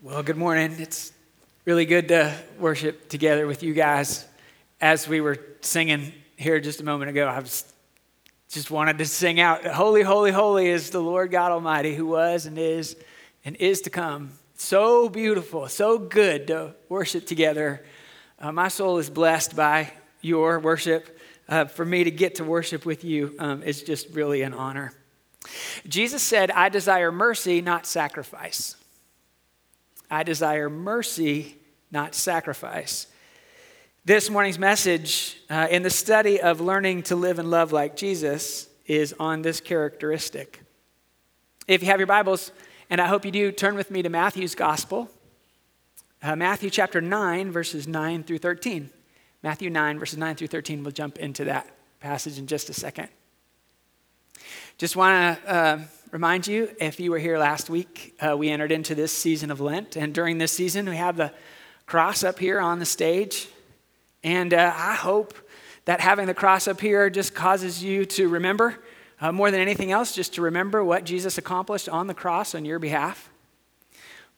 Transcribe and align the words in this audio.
Well, 0.00 0.22
good 0.22 0.36
morning. 0.36 0.76
It's 0.78 1.12
really 1.64 1.84
good 1.84 2.06
to 2.08 2.32
worship 2.60 3.08
together 3.08 3.48
with 3.48 3.64
you 3.64 3.74
guys. 3.74 4.24
As 4.80 5.08
we 5.08 5.20
were 5.20 5.38
singing 5.60 6.12
here 6.36 6.60
just 6.60 6.80
a 6.80 6.84
moment 6.84 7.10
ago, 7.10 7.26
I 7.26 7.40
was 7.40 7.64
just 8.48 8.70
wanted 8.70 8.98
to 8.98 9.06
sing 9.06 9.40
out 9.40 9.66
Holy, 9.66 10.02
holy, 10.02 10.30
holy 10.30 10.68
is 10.68 10.90
the 10.90 11.00
Lord 11.00 11.32
God 11.32 11.50
Almighty 11.50 11.96
who 11.96 12.06
was 12.06 12.46
and 12.46 12.56
is 12.56 12.94
and 13.44 13.56
is 13.56 13.80
to 13.82 13.90
come. 13.90 14.30
So 14.54 15.08
beautiful, 15.08 15.66
so 15.66 15.98
good 15.98 16.46
to 16.46 16.76
worship 16.88 17.26
together. 17.26 17.84
Uh, 18.38 18.52
my 18.52 18.68
soul 18.68 18.98
is 18.98 19.10
blessed 19.10 19.56
by 19.56 19.90
your 20.20 20.60
worship. 20.60 21.18
Uh, 21.48 21.64
for 21.64 21.84
me 21.84 22.04
to 22.04 22.12
get 22.12 22.36
to 22.36 22.44
worship 22.44 22.86
with 22.86 23.02
you 23.02 23.34
um, 23.40 23.64
is 23.64 23.82
just 23.82 24.10
really 24.10 24.42
an 24.42 24.54
honor. 24.54 24.92
Jesus 25.88 26.22
said, 26.22 26.52
I 26.52 26.68
desire 26.68 27.10
mercy, 27.10 27.60
not 27.60 27.84
sacrifice. 27.84 28.76
I 30.10 30.22
desire 30.22 30.70
mercy, 30.70 31.56
not 31.90 32.14
sacrifice. 32.14 33.06
This 34.04 34.30
morning's 34.30 34.58
message 34.58 35.36
uh, 35.50 35.68
in 35.70 35.82
the 35.82 35.90
study 35.90 36.40
of 36.40 36.60
learning 36.60 37.02
to 37.04 37.16
live 37.16 37.38
and 37.38 37.50
love 37.50 37.72
like 37.72 37.94
Jesus 37.94 38.68
is 38.86 39.14
on 39.20 39.42
this 39.42 39.60
characteristic. 39.60 40.62
If 41.66 41.82
you 41.82 41.88
have 41.88 42.00
your 42.00 42.06
Bibles, 42.06 42.50
and 42.88 43.00
I 43.00 43.06
hope 43.06 43.26
you 43.26 43.30
do, 43.30 43.52
turn 43.52 43.74
with 43.74 43.90
me 43.90 44.00
to 44.02 44.08
Matthew's 44.08 44.54
Gospel, 44.54 45.10
uh, 46.22 46.34
Matthew 46.34 46.70
chapter 46.70 47.00
9, 47.00 47.52
verses 47.52 47.86
9 47.86 48.24
through 48.24 48.38
13. 48.38 48.90
Matthew 49.42 49.70
9, 49.70 49.98
verses 49.98 50.18
9 50.18 50.36
through 50.36 50.48
13. 50.48 50.82
We'll 50.82 50.92
jump 50.92 51.18
into 51.18 51.44
that 51.44 51.68
passage 52.00 52.38
in 52.38 52.46
just 52.46 52.70
a 52.70 52.74
second. 52.74 53.08
Just 54.78 54.96
want 54.96 55.38
to 55.44 55.50
uh, 55.50 55.78
remind 56.10 56.46
you 56.46 56.70
if 56.80 57.00
you 57.00 57.10
were 57.10 57.18
here 57.18 57.38
last 57.38 57.68
week, 57.68 58.14
uh, 58.20 58.36
we 58.36 58.48
entered 58.48 58.72
into 58.72 58.94
this 58.94 59.12
season 59.12 59.50
of 59.50 59.60
Lent. 59.60 59.96
And 59.96 60.14
during 60.14 60.38
this 60.38 60.52
season, 60.52 60.88
we 60.88 60.96
have 60.96 61.16
the 61.16 61.32
cross 61.86 62.24
up 62.24 62.38
here 62.38 62.60
on 62.60 62.78
the 62.78 62.86
stage. 62.86 63.48
And 64.24 64.54
uh, 64.54 64.72
I 64.74 64.94
hope 64.94 65.34
that 65.84 66.00
having 66.00 66.26
the 66.26 66.34
cross 66.34 66.68
up 66.68 66.80
here 66.80 67.10
just 67.10 67.34
causes 67.34 67.82
you 67.82 68.04
to 68.06 68.28
remember, 68.28 68.78
uh, 69.20 69.32
more 69.32 69.50
than 69.50 69.60
anything 69.60 69.92
else, 69.92 70.14
just 70.14 70.34
to 70.34 70.42
remember 70.42 70.84
what 70.84 71.04
Jesus 71.04 71.38
accomplished 71.38 71.88
on 71.88 72.06
the 72.06 72.14
cross 72.14 72.54
on 72.54 72.64
your 72.64 72.78
behalf. 72.78 73.30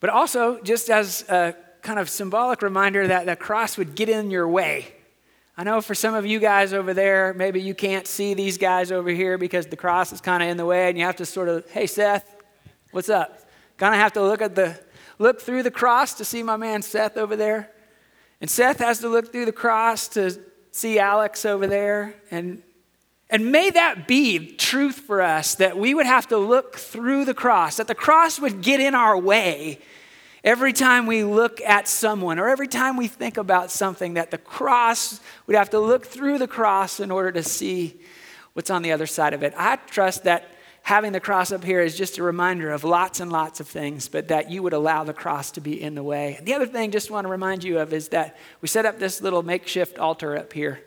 But 0.00 0.10
also, 0.10 0.60
just 0.62 0.90
as 0.90 1.28
a 1.28 1.54
kind 1.82 1.98
of 1.98 2.08
symbolic 2.08 2.62
reminder 2.62 3.06
that 3.06 3.26
the 3.26 3.36
cross 3.36 3.76
would 3.76 3.94
get 3.94 4.08
in 4.08 4.30
your 4.30 4.48
way 4.48 4.94
I 5.60 5.62
know 5.62 5.82
for 5.82 5.94
some 5.94 6.14
of 6.14 6.24
you 6.24 6.38
guys 6.38 6.72
over 6.72 6.94
there, 6.94 7.34
maybe 7.34 7.60
you 7.60 7.74
can't 7.74 8.06
see 8.06 8.32
these 8.32 8.56
guys 8.56 8.90
over 8.90 9.10
here 9.10 9.36
because 9.36 9.66
the 9.66 9.76
cross 9.76 10.10
is 10.10 10.22
kind 10.22 10.42
of 10.42 10.48
in 10.48 10.56
the 10.56 10.64
way, 10.64 10.88
and 10.88 10.96
you 10.96 11.04
have 11.04 11.16
to 11.16 11.26
sort 11.26 11.50
of, 11.50 11.70
hey, 11.70 11.86
Seth, 11.86 12.34
what's 12.92 13.10
up? 13.10 13.42
Kind 13.76 13.92
of 13.92 14.00
have 14.00 14.14
to 14.14 14.22
look 14.22 14.40
at 14.40 14.54
the 14.54 14.80
look 15.18 15.38
through 15.38 15.62
the 15.62 15.70
cross 15.70 16.14
to 16.14 16.24
see 16.24 16.42
my 16.42 16.56
man 16.56 16.80
Seth 16.80 17.18
over 17.18 17.36
there. 17.36 17.70
And 18.40 18.48
Seth 18.48 18.78
has 18.78 19.00
to 19.00 19.10
look 19.10 19.32
through 19.32 19.44
the 19.44 19.52
cross 19.52 20.08
to 20.08 20.40
see 20.70 20.98
Alex 20.98 21.44
over 21.44 21.66
there. 21.66 22.14
And, 22.30 22.62
and 23.28 23.52
may 23.52 23.68
that 23.68 24.08
be 24.08 24.54
truth 24.56 24.96
for 24.96 25.20
us 25.20 25.56
that 25.56 25.76
we 25.76 25.92
would 25.92 26.06
have 26.06 26.26
to 26.28 26.38
look 26.38 26.76
through 26.76 27.26
the 27.26 27.34
cross, 27.34 27.76
that 27.76 27.86
the 27.86 27.94
cross 27.94 28.40
would 28.40 28.62
get 28.62 28.80
in 28.80 28.94
our 28.94 29.18
way 29.18 29.78
Every 30.42 30.72
time 30.72 31.06
we 31.06 31.22
look 31.22 31.60
at 31.60 31.86
someone 31.86 32.38
or 32.38 32.48
every 32.48 32.68
time 32.68 32.96
we 32.96 33.08
think 33.08 33.36
about 33.36 33.70
something, 33.70 34.14
that 34.14 34.30
the 34.30 34.38
cross, 34.38 35.20
we'd 35.46 35.56
have 35.56 35.70
to 35.70 35.78
look 35.78 36.06
through 36.06 36.38
the 36.38 36.48
cross 36.48 36.98
in 36.98 37.10
order 37.10 37.30
to 37.32 37.42
see 37.42 38.00
what's 38.54 38.70
on 38.70 38.82
the 38.82 38.92
other 38.92 39.06
side 39.06 39.34
of 39.34 39.42
it. 39.42 39.52
I 39.56 39.76
trust 39.76 40.24
that 40.24 40.48
having 40.82 41.12
the 41.12 41.20
cross 41.20 41.52
up 41.52 41.62
here 41.62 41.80
is 41.80 41.96
just 41.96 42.16
a 42.16 42.22
reminder 42.22 42.70
of 42.70 42.84
lots 42.84 43.20
and 43.20 43.30
lots 43.30 43.60
of 43.60 43.68
things, 43.68 44.08
but 44.08 44.28
that 44.28 44.50
you 44.50 44.62
would 44.62 44.72
allow 44.72 45.04
the 45.04 45.12
cross 45.12 45.50
to 45.52 45.60
be 45.60 45.80
in 45.80 45.94
the 45.94 46.02
way. 46.02 46.36
And 46.38 46.46
the 46.46 46.54
other 46.54 46.66
thing, 46.66 46.90
just 46.90 47.10
want 47.10 47.26
to 47.26 47.30
remind 47.30 47.62
you 47.62 47.78
of, 47.78 47.92
is 47.92 48.08
that 48.08 48.38
we 48.62 48.68
set 48.68 48.86
up 48.86 48.98
this 48.98 49.20
little 49.20 49.42
makeshift 49.42 49.98
altar 49.98 50.36
up 50.36 50.52
here. 50.54 50.82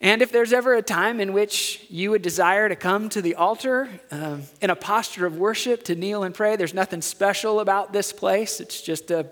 And 0.00 0.20
if 0.20 0.30
there's 0.30 0.52
ever 0.52 0.74
a 0.74 0.82
time 0.82 1.20
in 1.20 1.32
which 1.32 1.86
you 1.88 2.10
would 2.10 2.20
desire 2.20 2.68
to 2.68 2.76
come 2.76 3.08
to 3.10 3.22
the 3.22 3.34
altar 3.34 3.88
um, 4.10 4.42
in 4.60 4.68
a 4.68 4.76
posture 4.76 5.24
of 5.24 5.38
worship 5.38 5.84
to 5.84 5.94
kneel 5.94 6.22
and 6.22 6.34
pray, 6.34 6.56
there's 6.56 6.74
nothing 6.74 7.00
special 7.00 7.60
about 7.60 7.92
this 7.92 8.12
place. 8.12 8.60
It's 8.60 8.82
just 8.82 9.10
a, 9.10 9.26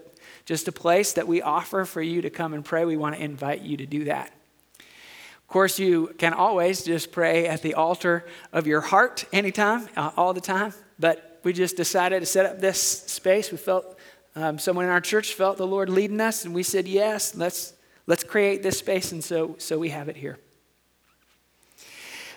just 0.47 0.67
a 0.67 0.73
place 0.73 1.13
that 1.13 1.29
we 1.29 1.43
offer 1.43 1.85
for 1.85 2.01
you 2.01 2.23
to 2.23 2.31
come 2.31 2.55
and 2.55 2.65
pray. 2.65 2.85
We 2.87 2.97
want 2.97 3.15
to 3.15 3.23
invite 3.23 3.61
you 3.61 3.77
to 3.77 3.87
do 3.87 4.05
that. 4.05 4.33
Of 4.79 5.49
course, 5.49 5.79
you 5.79 6.15
can 6.17 6.33
always 6.33 6.83
just 6.83 7.13
pray 7.13 7.47
at 7.47 7.61
the 7.61 7.75
altar 7.75 8.25
of 8.51 8.67
your 8.67 8.81
heart 8.81 9.27
anytime, 9.33 9.87
uh, 9.97 10.13
all 10.17 10.33
the 10.33 10.41
time. 10.41 10.73
But 10.99 11.41
we 11.45 11.53
just 11.53 11.77
decided 11.77 12.21
to 12.21 12.27
set 12.27 12.47
up 12.47 12.59
this 12.59 12.81
space. 12.81 13.53
We 13.53 13.59
felt 13.59 13.99
um, 14.35 14.59
someone 14.59 14.87
in 14.87 14.91
our 14.91 15.03
church 15.03 15.35
felt 15.35 15.59
the 15.59 15.67
Lord 15.67 15.91
leading 15.91 16.21
us, 16.21 16.47
and 16.47 16.55
we 16.55 16.63
said, 16.63 16.89
Yes, 16.89 17.35
let's, 17.37 17.75
let's 18.07 18.25
create 18.25 18.63
this 18.63 18.79
space. 18.79 19.13
And 19.13 19.23
so, 19.23 19.57
so 19.59 19.79
we 19.79 19.91
have 19.91 20.09
it 20.09 20.17
here. 20.17 20.39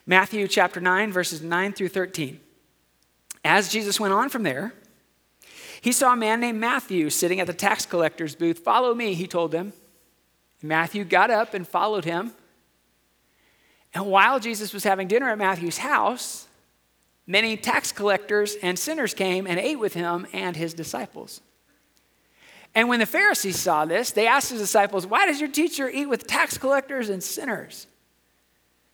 Matthew 0.10 0.48
chapter 0.48 0.80
9, 0.80 1.12
verses 1.12 1.42
9 1.42 1.74
through 1.74 1.90
13. 1.90 2.40
As 3.44 3.70
Jesus 3.70 4.00
went 4.00 4.14
on 4.14 4.30
from 4.30 4.44
there, 4.44 4.74
he 5.82 5.92
saw 5.92 6.14
a 6.14 6.16
man 6.16 6.40
named 6.40 6.62
Matthew 6.62 7.10
sitting 7.10 7.42
at 7.42 7.48
the 7.48 7.54
tax 7.54 7.86
collector's 7.86 8.34
booth. 8.34 8.60
Follow 8.60 8.96
me, 8.96 9.16
he 9.16 9.28
told 9.28 9.52
them. 9.52 9.74
Matthew 10.64 11.04
got 11.04 11.30
up 11.30 11.54
and 11.54 11.68
followed 11.68 12.06
him. 12.06 12.32
And 13.94 14.06
while 14.06 14.40
Jesus 14.40 14.74
was 14.74 14.86
having 14.86 15.10
dinner 15.10 15.30
at 15.30 15.38
Matthew's 15.38 15.80
house, 15.80 16.48
many 17.28 17.58
tax 17.58 17.92
collectors 17.92 18.56
and 18.64 18.80
sinners 18.80 19.14
came 19.14 19.46
and 19.46 19.60
ate 19.60 19.78
with 19.78 19.94
him 19.94 20.26
and 20.32 20.56
his 20.56 20.74
disciples. 20.74 21.42
And 22.74 22.88
when 22.88 23.02
the 23.02 23.06
Pharisees 23.06 23.60
saw 23.60 23.84
this, 23.84 24.12
they 24.12 24.26
asked 24.26 24.52
his 24.52 24.62
disciples, 24.62 25.06
Why 25.06 25.26
does 25.26 25.42
your 25.42 25.50
teacher 25.50 25.90
eat 25.90 26.06
with 26.06 26.28
tax 26.28 26.58
collectors 26.58 27.10
and 27.10 27.22
sinners? 27.22 27.88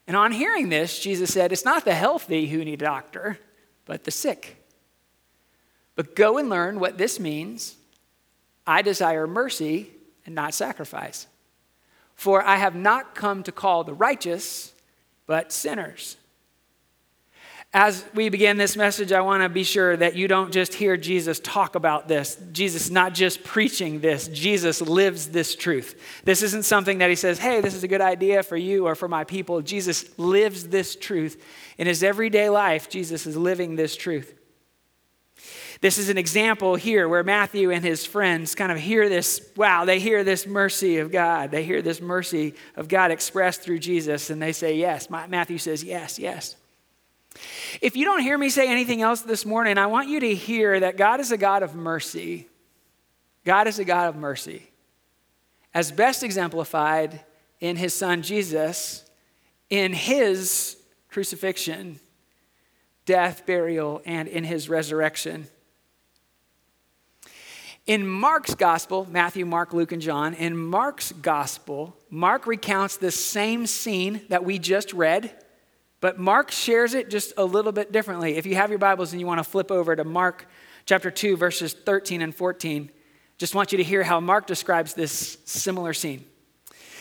And 0.08 0.18
on 0.18 0.32
hearing 0.32 0.70
this, 0.70 1.00
Jesus 1.00 1.34
said, 1.34 1.52
It's 1.52 1.66
not 1.66 1.86
the 1.86 1.96
healthy 1.96 2.48
who 2.48 2.66
need 2.66 2.82
a 2.82 2.86
doctor, 2.86 3.40
but 3.86 4.04
the 4.04 4.12
sick. 4.12 4.58
But 5.96 6.16
go 6.16 6.38
and 6.38 6.50
learn 6.50 6.80
what 6.80 6.98
this 6.98 7.20
means. 7.20 7.76
I 8.66 8.82
desire 8.82 9.28
mercy 9.28 9.92
and 10.26 10.34
not 10.34 10.54
sacrifice. 10.54 11.28
For 12.16 12.44
I 12.44 12.56
have 12.58 12.76
not 12.76 13.16
come 13.16 13.44
to 13.44 13.52
call 13.52 13.84
the 13.84 13.94
righteous, 13.94 14.74
but 15.26 15.52
sinners. 15.52 16.18
As 17.76 18.06
we 18.14 18.30
begin 18.30 18.58
this 18.58 18.78
message, 18.78 19.12
I 19.12 19.22
want 19.22 19.42
to 19.42 19.50
be 19.50 19.64
sure 19.64 19.98
that 19.98 20.16
you 20.16 20.28
don't 20.28 20.54
just 20.54 20.76
hear 20.76 20.96
Jesus 20.96 21.40
talk 21.40 21.74
about 21.74 22.08
this. 22.08 22.38
Jesus 22.52 22.92
not 22.92 23.16
just 23.16 23.44
preaching 23.44 24.00
this, 24.00 24.28
Jesus 24.28 24.80
lives 24.80 25.30
this 25.30 25.56
truth. 25.56 26.00
This 26.24 26.44
isn't 26.44 26.66
something 26.66 27.00
that 27.00 27.10
he 27.10 27.16
says, 27.16 27.40
hey, 27.40 27.62
this 27.62 27.74
is 27.74 27.84
a 27.84 27.88
good 27.88 28.00
idea 28.00 28.44
for 28.44 28.58
you 28.58 28.86
or 28.86 28.94
for 28.94 29.08
my 29.08 29.24
people. 29.24 29.64
Jesus 29.64 30.06
lives 30.20 30.68
this 30.68 30.96
truth. 30.96 31.44
In 31.80 31.88
his 31.88 32.04
everyday 32.04 32.48
life, 32.48 32.90
Jesus 32.90 33.26
is 33.26 33.36
living 33.36 33.76
this 33.76 33.96
truth. 33.96 34.36
This 35.82 35.98
is 35.98 36.10
an 36.10 36.18
example 36.20 36.76
here 36.76 37.10
where 37.10 37.24
Matthew 37.24 37.72
and 37.72 37.84
his 37.84 38.06
friends 38.06 38.54
kind 38.54 38.72
of 38.72 38.78
hear 38.78 39.10
this 39.10 39.50
wow, 39.58 39.84
they 39.84 40.00
hear 40.00 40.24
this 40.24 40.46
mercy 40.46 41.00
of 41.00 41.12
God. 41.12 41.50
They 41.50 41.64
hear 41.64 41.82
this 41.82 42.00
mercy 42.00 42.54
of 42.76 42.88
God 42.88 43.10
expressed 43.10 43.62
through 43.62 43.80
Jesus, 43.80 44.30
and 44.30 44.40
they 44.40 44.54
say, 44.54 44.78
yes. 44.78 45.10
Matthew 45.10 45.58
says, 45.58 45.84
yes, 45.84 46.20
yes. 46.20 46.56
If 47.82 47.96
you 47.96 48.06
don't 48.06 48.22
hear 48.22 48.38
me 48.38 48.50
say 48.50 48.68
anything 48.68 49.02
else 49.02 49.22
this 49.22 49.46
morning, 49.46 49.78
I 49.78 49.88
want 49.88 50.10
you 50.10 50.20
to 50.20 50.36
hear 50.36 50.80
that 50.80 50.98
God 50.98 51.20
is 51.20 51.32
a 51.32 51.38
God 51.38 51.64
of 51.64 51.76
mercy. 51.76 52.48
God 53.46 53.68
is 53.68 53.80
a 53.80 53.86
God 53.86 54.10
of 54.10 54.16
mercy. 54.16 54.70
As 55.74 55.92
best 55.92 56.24
exemplified 56.24 57.22
in 57.60 57.76
his 57.76 57.94
son 57.94 58.22
Jesus, 58.22 59.06
in 59.70 59.94
his 59.94 60.78
crucifixion, 61.10 62.00
death, 63.06 63.46
burial, 63.46 64.02
and 64.06 64.28
in 64.28 64.44
his 64.44 64.70
resurrection. 64.70 65.48
In 67.86 68.08
Mark's 68.08 68.56
gospel, 68.56 69.06
Matthew, 69.10 69.46
Mark, 69.46 69.74
Luke, 69.74 69.92
and 69.92 70.02
John, 70.02 70.34
in 70.36 70.56
Mark's 70.56 71.12
gospel, 71.12 71.98
Mark 72.10 72.48
recounts 72.48 72.96
the 72.96 73.12
same 73.12 73.68
scene 73.68 74.22
that 74.30 74.46
we 74.46 74.58
just 74.58 74.94
read 74.94 75.36
but 76.04 76.20
Mark 76.20 76.52
shares 76.52 76.96
it 76.96 77.10
just 77.10 77.32
a 77.38 77.46
little 77.46 77.72
bit 77.72 77.94
differently. 77.94 78.36
If 78.36 78.46
you 78.46 78.56
have 78.56 78.70
your 78.70 78.78
Bibles 78.78 79.14
and 79.14 79.22
you 79.22 79.26
want 79.26 79.38
to 79.38 79.44
flip 79.46 79.72
over 79.72 79.96
to 79.96 80.04
Mark 80.04 80.50
chapter 80.86 81.10
2, 81.10 81.38
verses 81.38 81.72
13 81.72 82.22
and 82.22 82.36
14, 82.36 82.92
just 83.38 83.56
want 83.56 83.72
you 83.72 83.78
to 83.78 83.86
hear 83.86 84.04
how 84.04 84.20
Mark 84.20 84.46
describes 84.46 84.94
this 84.94 85.38
similar 85.46 85.94
scene. 85.94 86.26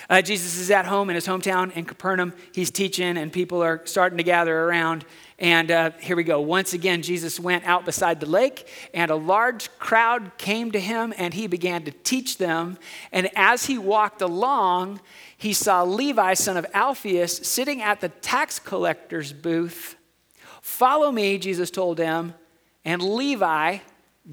Uh, 0.09 0.23
Jesus 0.23 0.57
is 0.57 0.71
at 0.71 0.87
home 0.87 1.11
in 1.11 1.17
his 1.17 1.27
hometown 1.27 1.73
in 1.73 1.85
Capernaum. 1.85 2.33
He's 2.55 2.71
teaching, 2.71 3.17
and 3.17 3.33
people 3.33 3.61
are 3.61 3.81
starting 3.87 4.19
to 4.19 4.25
gather 4.25 4.57
around. 4.57 5.05
And 5.37 5.73
uh, 5.73 5.91
here 5.99 6.15
we 6.15 6.23
go. 6.23 6.41
Once 6.41 6.73
again, 6.73 7.03
Jesus 7.03 7.41
went 7.41 7.65
out 7.65 7.85
beside 7.85 8.21
the 8.21 8.27
lake, 8.27 8.69
and 8.95 9.11
a 9.11 9.17
large 9.17 9.77
crowd 9.81 10.31
came 10.39 10.71
to 10.71 10.79
him, 10.79 11.13
and 11.19 11.35
he 11.35 11.49
began 11.49 11.83
to 11.87 11.91
teach 11.91 12.39
them. 12.39 12.79
And 13.11 13.29
as 13.35 13.67
he 13.67 13.79
walked 13.79 14.23
along, 14.23 15.01
he 15.43 15.53
saw 15.53 15.83
Levi, 15.83 16.35
son 16.35 16.57
of 16.57 16.65
Alphaeus, 16.73 17.39
sitting 17.39 17.83
at 17.83 18.01
the 18.01 18.11
tax 18.11 18.61
collector's 18.61 19.33
booth. 19.33 19.97
Follow 20.61 21.11
me, 21.11 21.37
Jesus 21.37 21.69
told 21.69 21.99
him. 21.99 22.35
And 22.85 23.03
Levi, 23.03 23.79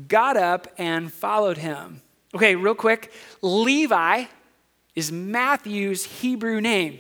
got 0.07 0.38
up 0.38 0.67
and 0.77 1.11
followed 1.11 1.57
him. 1.57 2.03
Okay, 2.35 2.56
real 2.56 2.75
quick 2.75 3.11
Levi 3.41 4.25
is 4.94 5.11
Matthew's 5.11 6.03
Hebrew 6.03 6.61
name. 6.61 7.00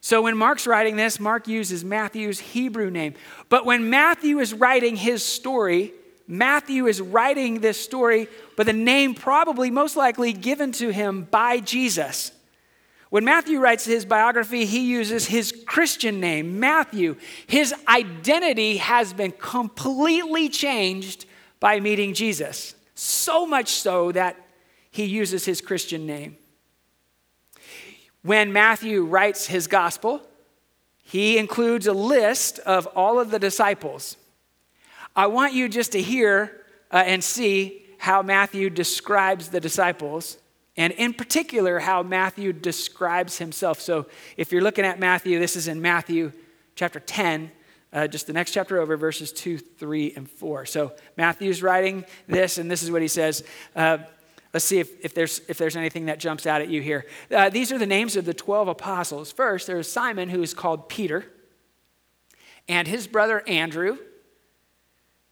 So 0.00 0.22
when 0.22 0.36
Mark's 0.36 0.68
writing 0.68 0.94
this, 0.94 1.18
Mark 1.18 1.48
uses 1.48 1.84
Matthew's 1.84 2.38
Hebrew 2.38 2.92
name. 2.92 3.14
But 3.48 3.66
when 3.66 3.90
Matthew 3.90 4.38
is 4.38 4.54
writing 4.54 4.94
his 4.94 5.24
story, 5.24 5.92
Matthew 6.28 6.86
is 6.86 7.00
writing 7.00 7.58
this 7.58 7.80
story, 7.80 8.28
but 8.56 8.66
the 8.66 8.72
name 8.72 9.16
probably 9.16 9.72
most 9.72 9.96
likely 9.96 10.32
given 10.32 10.70
to 10.74 10.90
him 10.90 11.24
by 11.24 11.58
Jesus. 11.58 12.30
When 13.12 13.26
Matthew 13.26 13.60
writes 13.60 13.84
his 13.84 14.06
biography, 14.06 14.64
he 14.64 14.86
uses 14.86 15.26
his 15.26 15.52
Christian 15.66 16.18
name, 16.18 16.58
Matthew. 16.58 17.16
His 17.46 17.74
identity 17.86 18.78
has 18.78 19.12
been 19.12 19.32
completely 19.32 20.48
changed 20.48 21.26
by 21.60 21.78
meeting 21.78 22.14
Jesus, 22.14 22.74
so 22.94 23.44
much 23.44 23.68
so 23.68 24.12
that 24.12 24.36
he 24.90 25.04
uses 25.04 25.44
his 25.44 25.60
Christian 25.60 26.06
name. 26.06 26.38
When 28.22 28.50
Matthew 28.50 29.04
writes 29.04 29.44
his 29.44 29.66
gospel, 29.66 30.22
he 31.02 31.36
includes 31.36 31.86
a 31.86 31.92
list 31.92 32.60
of 32.60 32.86
all 32.96 33.20
of 33.20 33.30
the 33.30 33.38
disciples. 33.38 34.16
I 35.14 35.26
want 35.26 35.52
you 35.52 35.68
just 35.68 35.92
to 35.92 36.00
hear 36.00 36.62
uh, 36.90 37.02
and 37.04 37.22
see 37.22 37.84
how 37.98 38.22
Matthew 38.22 38.70
describes 38.70 39.50
the 39.50 39.60
disciples, 39.60 40.38
and 40.76 40.92
in 40.94 41.12
particular, 41.12 41.80
how 41.80 42.02
Matthew 42.02 42.52
describes 42.52 43.38
himself. 43.38 43.80
So, 43.80 44.06
if 44.36 44.52
you're 44.52 44.62
looking 44.62 44.84
at 44.84 44.98
Matthew, 44.98 45.38
this 45.38 45.56
is 45.56 45.68
in 45.68 45.82
Matthew 45.82 46.32
chapter 46.74 46.98
10, 46.98 47.50
uh, 47.92 48.06
just 48.06 48.26
the 48.26 48.32
next 48.32 48.52
chapter 48.52 48.80
over, 48.80 48.96
verses 48.96 49.32
2, 49.32 49.58
3, 49.58 50.14
and 50.16 50.30
4. 50.30 50.64
So, 50.64 50.92
Matthew's 51.16 51.62
writing 51.62 52.04
this, 52.26 52.56
and 52.56 52.70
this 52.70 52.82
is 52.82 52.90
what 52.90 53.02
he 53.02 53.08
says. 53.08 53.44
Uh, 53.76 53.98
Let's 54.52 54.66
see 54.66 54.80
if, 54.80 55.02
if, 55.02 55.14
there's, 55.14 55.40
if 55.48 55.56
there's 55.56 55.76
anything 55.76 56.06
that 56.06 56.18
jumps 56.18 56.46
out 56.46 56.60
at 56.60 56.68
you 56.68 56.82
here. 56.82 57.06
Uh, 57.30 57.48
these 57.48 57.72
are 57.72 57.78
the 57.78 57.86
names 57.86 58.16
of 58.16 58.26
the 58.26 58.34
12 58.34 58.68
apostles. 58.68 59.32
First, 59.32 59.66
there's 59.66 59.90
Simon, 59.90 60.28
who 60.28 60.42
is 60.42 60.52
called 60.52 60.88
Peter, 60.88 61.24
and 62.68 62.86
his 62.86 63.06
brother 63.06 63.42
Andrew, 63.48 63.96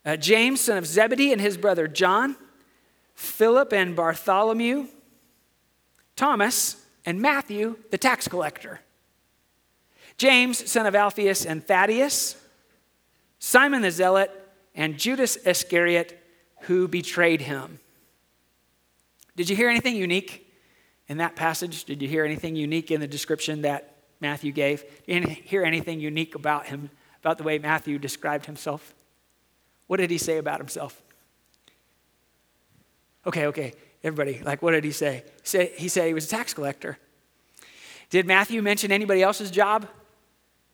uh, 0.07 0.17
James, 0.17 0.63
son 0.63 0.79
of 0.79 0.87
Zebedee, 0.87 1.33
and 1.33 1.41
his 1.41 1.59
brother 1.59 1.87
John, 1.87 2.37
Philip 3.15 3.75
and 3.75 3.95
Bartholomew, 3.95 4.87
Thomas, 6.21 6.77
and 7.07 7.19
Matthew, 7.19 7.77
the 7.91 7.97
tax 7.97 8.29
collector, 8.29 8.81
James, 10.19 10.71
son 10.71 10.85
of 10.85 10.95
Alphaeus 10.95 11.47
and 11.47 11.67
Thaddeus, 11.67 12.37
Simon 13.39 13.81
the 13.81 13.91
Zealot, 13.91 14.31
and 14.75 14.99
Judas 14.99 15.37
Iscariot, 15.37 16.23
who 16.65 16.87
betrayed 16.89 17.41
him. 17.41 17.81
Did 19.35 19.49
you 19.49 19.57
hear 19.57 19.71
anything 19.71 19.97
unique 19.97 20.47
in 21.09 21.17
that 21.17 21.37
passage? 21.37 21.85
Did 21.85 22.03
you 22.03 22.09
hear 22.09 22.27
anything 22.27 22.55
unique 22.55 22.91
in 22.91 23.01
the 23.01 23.09
description 23.09 23.63
that 23.63 23.95
Matthew 24.21 24.53
gave? 24.53 24.85
Did 25.07 25.27
you 25.27 25.35
hear 25.43 25.65
anything 25.65 26.01
unique 26.01 26.35
about 26.35 26.67
him, 26.67 26.91
about 27.21 27.39
the 27.39 27.45
way 27.45 27.59
Matthew 27.59 27.99
described 27.99 28.45
himself? 28.45 28.95
What 29.87 29.97
did 29.97 30.11
he 30.11 30.19
say 30.19 30.37
about 30.37 30.59
himself? 30.59 31.01
Okay, 33.27 33.47
okay, 33.47 33.73
everybody, 34.03 34.43
like, 34.43 34.63
what 34.63 34.73
did 34.73 34.85
he 34.85 34.93
say? 34.93 35.25
He 35.43 35.47
said 35.49 35.71
he, 35.77 35.89
said 35.89 36.07
he 36.07 36.15
was 36.15 36.27
a 36.27 36.29
tax 36.29 36.55
collector. 36.55 36.99
Did 38.11 38.27
Matthew 38.27 38.61
mention 38.63 38.91
anybody 38.91 39.23
else's 39.23 39.51
job? 39.51 39.89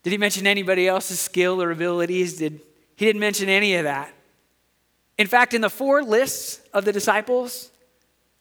Did 0.03 0.11
he 0.11 0.19
mention 0.19 0.47
anybody 0.47 0.89
else's 0.89 1.21
skill 1.21 1.61
or 1.63 1.71
abilities? 1.71 2.39
Did, 2.39 2.61
he 2.97 3.05
didn't 3.05 3.21
mention 3.21 3.49
any 3.49 3.75
of 3.75 3.85
that. 3.85 4.13
In 5.19 5.27
fact, 5.27 5.55
in 5.55 5.61
the 5.61 5.71
four 5.71 6.03
lists 6.03 6.61
of 6.73 6.85
the 6.85 6.93
disciples, 6.93 7.71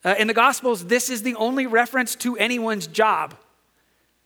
uh, 0.04 0.14
in 0.20 0.28
the 0.28 0.34
Gospels, 0.34 0.86
this 0.86 1.10
is 1.10 1.24
the 1.24 1.36
only 1.36 1.66
reference 1.66 2.16
to 2.18 2.38
anyone's 2.38 2.86
job. 2.86 3.36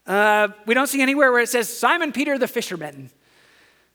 Uh, 0.05 0.49
we 0.65 0.73
don't 0.73 0.87
see 0.87 1.01
anywhere 1.01 1.31
where 1.31 1.41
it 1.41 1.49
says 1.49 1.75
Simon 1.75 2.11
Peter 2.11 2.37
the 2.37 2.47
fisherman. 2.47 3.09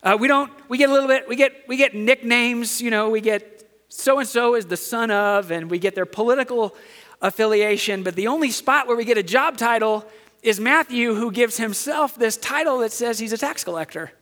Uh, 0.03 0.17
we 0.19 0.29
don't. 0.29 0.51
We 0.69 0.79
get 0.79 0.89
a 0.89 0.93
little 0.93 1.09
bit. 1.09 1.29
We 1.29 1.37
get 1.37 1.67
we 1.67 1.77
get 1.77 1.95
nicknames. 1.95 2.81
You 2.81 2.91
know, 2.91 3.11
we 3.11 3.21
get 3.21 3.54
so 3.89 4.19
and 4.19 4.29
so 4.29 4.55
is 4.55 4.67
the 4.67 4.77
son 4.77 5.11
of, 5.11 5.51
and 5.51 5.71
we 5.71 5.79
get 5.79 5.95
their 5.95 6.07
political 6.07 6.75
affiliation. 7.23 8.03
But 8.03 8.17
the 8.17 8.27
only 8.27 8.51
spot 8.51 8.87
where 8.87 8.97
we 8.97 9.05
get 9.05 9.19
a 9.19 9.23
job 9.23 9.57
title 9.57 10.05
is 10.43 10.61
Matthew, 10.61 11.15
who 11.15 11.31
gives 11.31 11.57
himself 11.57 12.17
this 12.17 12.37
title 12.37 12.79
that 12.79 12.93
says 12.93 13.19
he's 13.19 13.33
a 13.33 13.39
tax 13.39 13.65
collector. 13.65 14.13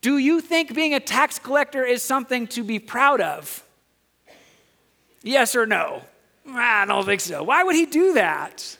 Do 0.00 0.18
you 0.18 0.40
think 0.40 0.74
being 0.74 0.94
a 0.94 1.00
tax 1.00 1.38
collector 1.38 1.84
is 1.84 2.02
something 2.02 2.46
to 2.48 2.62
be 2.62 2.78
proud 2.78 3.20
of? 3.20 3.64
Yes 5.22 5.54
or 5.54 5.66
no? 5.66 6.02
I 6.46 6.84
don't 6.86 7.04
think 7.04 7.20
so. 7.20 7.42
Why 7.42 7.62
would 7.62 7.76
he 7.76 7.86
do 7.86 8.14
that? 8.14 8.76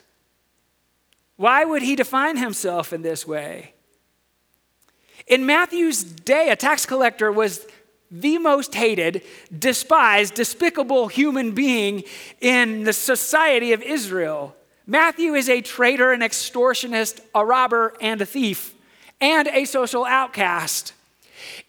Why 1.37 1.65
would 1.65 1.83
he 1.83 1.95
define 1.95 2.37
himself 2.37 2.93
in 2.93 3.03
this 3.03 3.27
way? 3.27 3.75
In 5.27 5.47
Matthew's 5.47 6.03
day, 6.03 6.49
a 6.51 6.57
tax 6.57 6.87
collector 6.87 7.31
was 7.31 7.67
the 8.11 8.39
most 8.39 8.75
hated, 8.75 9.23
despised, 9.57 10.35
despicable 10.35 11.09
human 11.09 11.53
being 11.53 12.05
in 12.41 12.85
the 12.85 12.93
society 12.93 13.73
of 13.73 13.83
Israel. 13.83 14.55
Matthew 14.87 15.35
is 15.35 15.49
a 15.49 15.61
traitor, 15.61 16.13
an 16.13 16.21
extortionist, 16.21 17.21
a 17.35 17.45
robber, 17.45 17.95
and 18.01 18.21
a 18.23 18.27
thief, 18.27 18.75
and 19.21 19.47
a 19.49 19.65
social 19.67 20.05
outcast. 20.05 20.95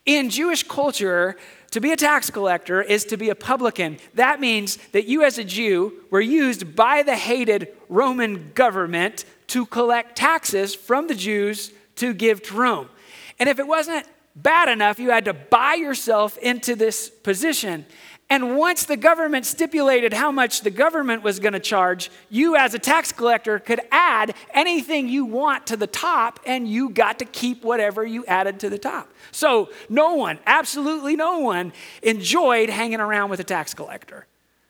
In 0.06 0.30
Jewish 0.30 0.64
culture, 0.64 1.36
to 1.72 1.82
be 1.82 1.92
a 1.92 1.98
tax 1.98 2.30
collector 2.30 2.82
is 2.82 3.06
to 3.06 3.18
be 3.18 3.30
a 3.30 3.36
publican. 3.36 3.98
That 4.16 4.40
means 4.40 4.78
that 4.94 5.06
you, 5.06 5.24
as 5.24 5.38
a 5.38 5.44
Jew, 5.44 5.94
were 6.10 6.22
used 6.22 6.76
by 6.76 7.04
the 7.04 7.16
hated 7.16 7.68
Roman 7.90 8.52
government 8.56 9.26
to 9.48 9.66
collect 9.66 10.16
taxes 10.16 10.74
from 10.74 11.08
the 11.08 11.16
Jews 11.16 11.72
to 11.98 12.14
give 12.14 12.42
to 12.44 12.56
Rome. 12.56 12.90
And 13.38 13.50
if 13.50 13.60
it 13.60 13.68
wasn't 13.68 14.08
bad 14.42 14.70
enough, 14.70 15.00
you 15.00 15.10
had 15.12 15.26
to 15.26 15.34
buy 15.34 15.76
yourself 15.76 16.38
into 16.38 16.76
this 16.76 17.10
position. 17.10 17.86
And 18.32 18.58
once 18.58 18.86
the 18.86 18.96
government 18.96 19.48
stipulated 19.48 20.14
how 20.14 20.32
much 20.32 20.62
the 20.62 20.70
government 20.70 21.24
was 21.24 21.40
going 21.40 21.54
to 21.54 21.60
charge, 21.60 22.12
you 22.30 22.56
as 22.56 22.76
a 22.76 22.80
tax 22.80 23.12
collector 23.12 23.58
could 23.58 23.82
add 23.92 24.36
anything 24.54 25.10
you 25.10 25.26
want 25.26 25.66
to 25.68 25.78
the 25.78 25.88
top, 25.88 26.40
and 26.46 26.68
you 26.68 26.90
got 26.90 27.18
to 27.20 27.26
keep 27.26 27.64
whatever 27.64 28.06
you 28.06 28.24
added 28.28 28.60
to 28.60 28.70
the 28.70 28.78
top. 28.78 29.12
So 29.32 29.70
no 29.90 30.14
one, 30.14 30.38
absolutely 30.46 31.16
no 31.16 31.40
one, 31.40 31.74
enjoyed 32.04 32.70
hanging 32.70 33.00
around 33.00 33.32
with 33.32 33.40
a 33.40 33.44
tax 33.44 33.74
collector. 33.74 34.28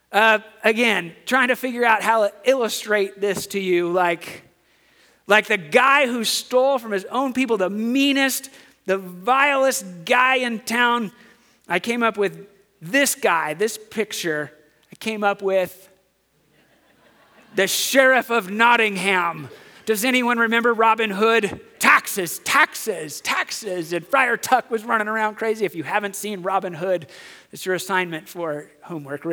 Uh, 0.10 0.40
again, 0.64 1.14
trying 1.26 1.50
to 1.50 1.56
figure 1.58 1.84
out 1.84 2.02
how 2.02 2.28
to 2.28 2.34
illustrate 2.46 3.20
this 3.20 3.46
to 3.48 3.60
you, 3.60 3.92
like, 3.92 4.44
like 5.28 5.48
the 5.48 5.58
guy 5.58 6.08
who 6.08 6.24
stole 6.24 6.80
from 6.80 6.94
his 6.94 7.06
own 7.12 7.34
people, 7.34 7.58
the 7.58 7.70
meanest, 7.70 8.50
the 8.86 8.98
vilest 8.98 9.86
guy 10.06 10.38
in 10.38 10.60
town. 10.60 11.12
I 11.68 11.80
came 11.80 12.04
up 12.04 12.18
with 12.18 12.48
this 12.82 13.16
guy, 13.16 13.54
this 13.54 13.78
picture, 13.78 14.52
I 14.92 14.96
came 14.96 15.24
up 15.24 15.42
with 15.42 15.90
the 17.56 17.68
sheriff 17.68 18.30
of 18.30 18.50
Nottingham. 18.50 19.50
Does 19.86 20.06
anyone 20.06 20.38
remember 20.38 20.74
Robin 20.74 21.10
Hood? 21.10 21.62
Taxes, 21.80 22.40
taxes, 22.40 23.22
taxes. 23.22 23.94
And 23.94 24.06
Friar 24.06 24.38
Tuck 24.38 24.70
was 24.70 24.84
running 24.84 25.08
around 25.08 25.36
crazy. 25.36 25.66
If 25.66 25.76
you 25.76 25.84
haven't 25.84 26.16
seen 26.16 26.42
Robin 26.42 26.74
Hood, 26.74 27.08
it's 27.52 27.66
your 27.66 27.76
assignment 27.76 28.30
for 28.30 28.70
homework. 28.84 29.26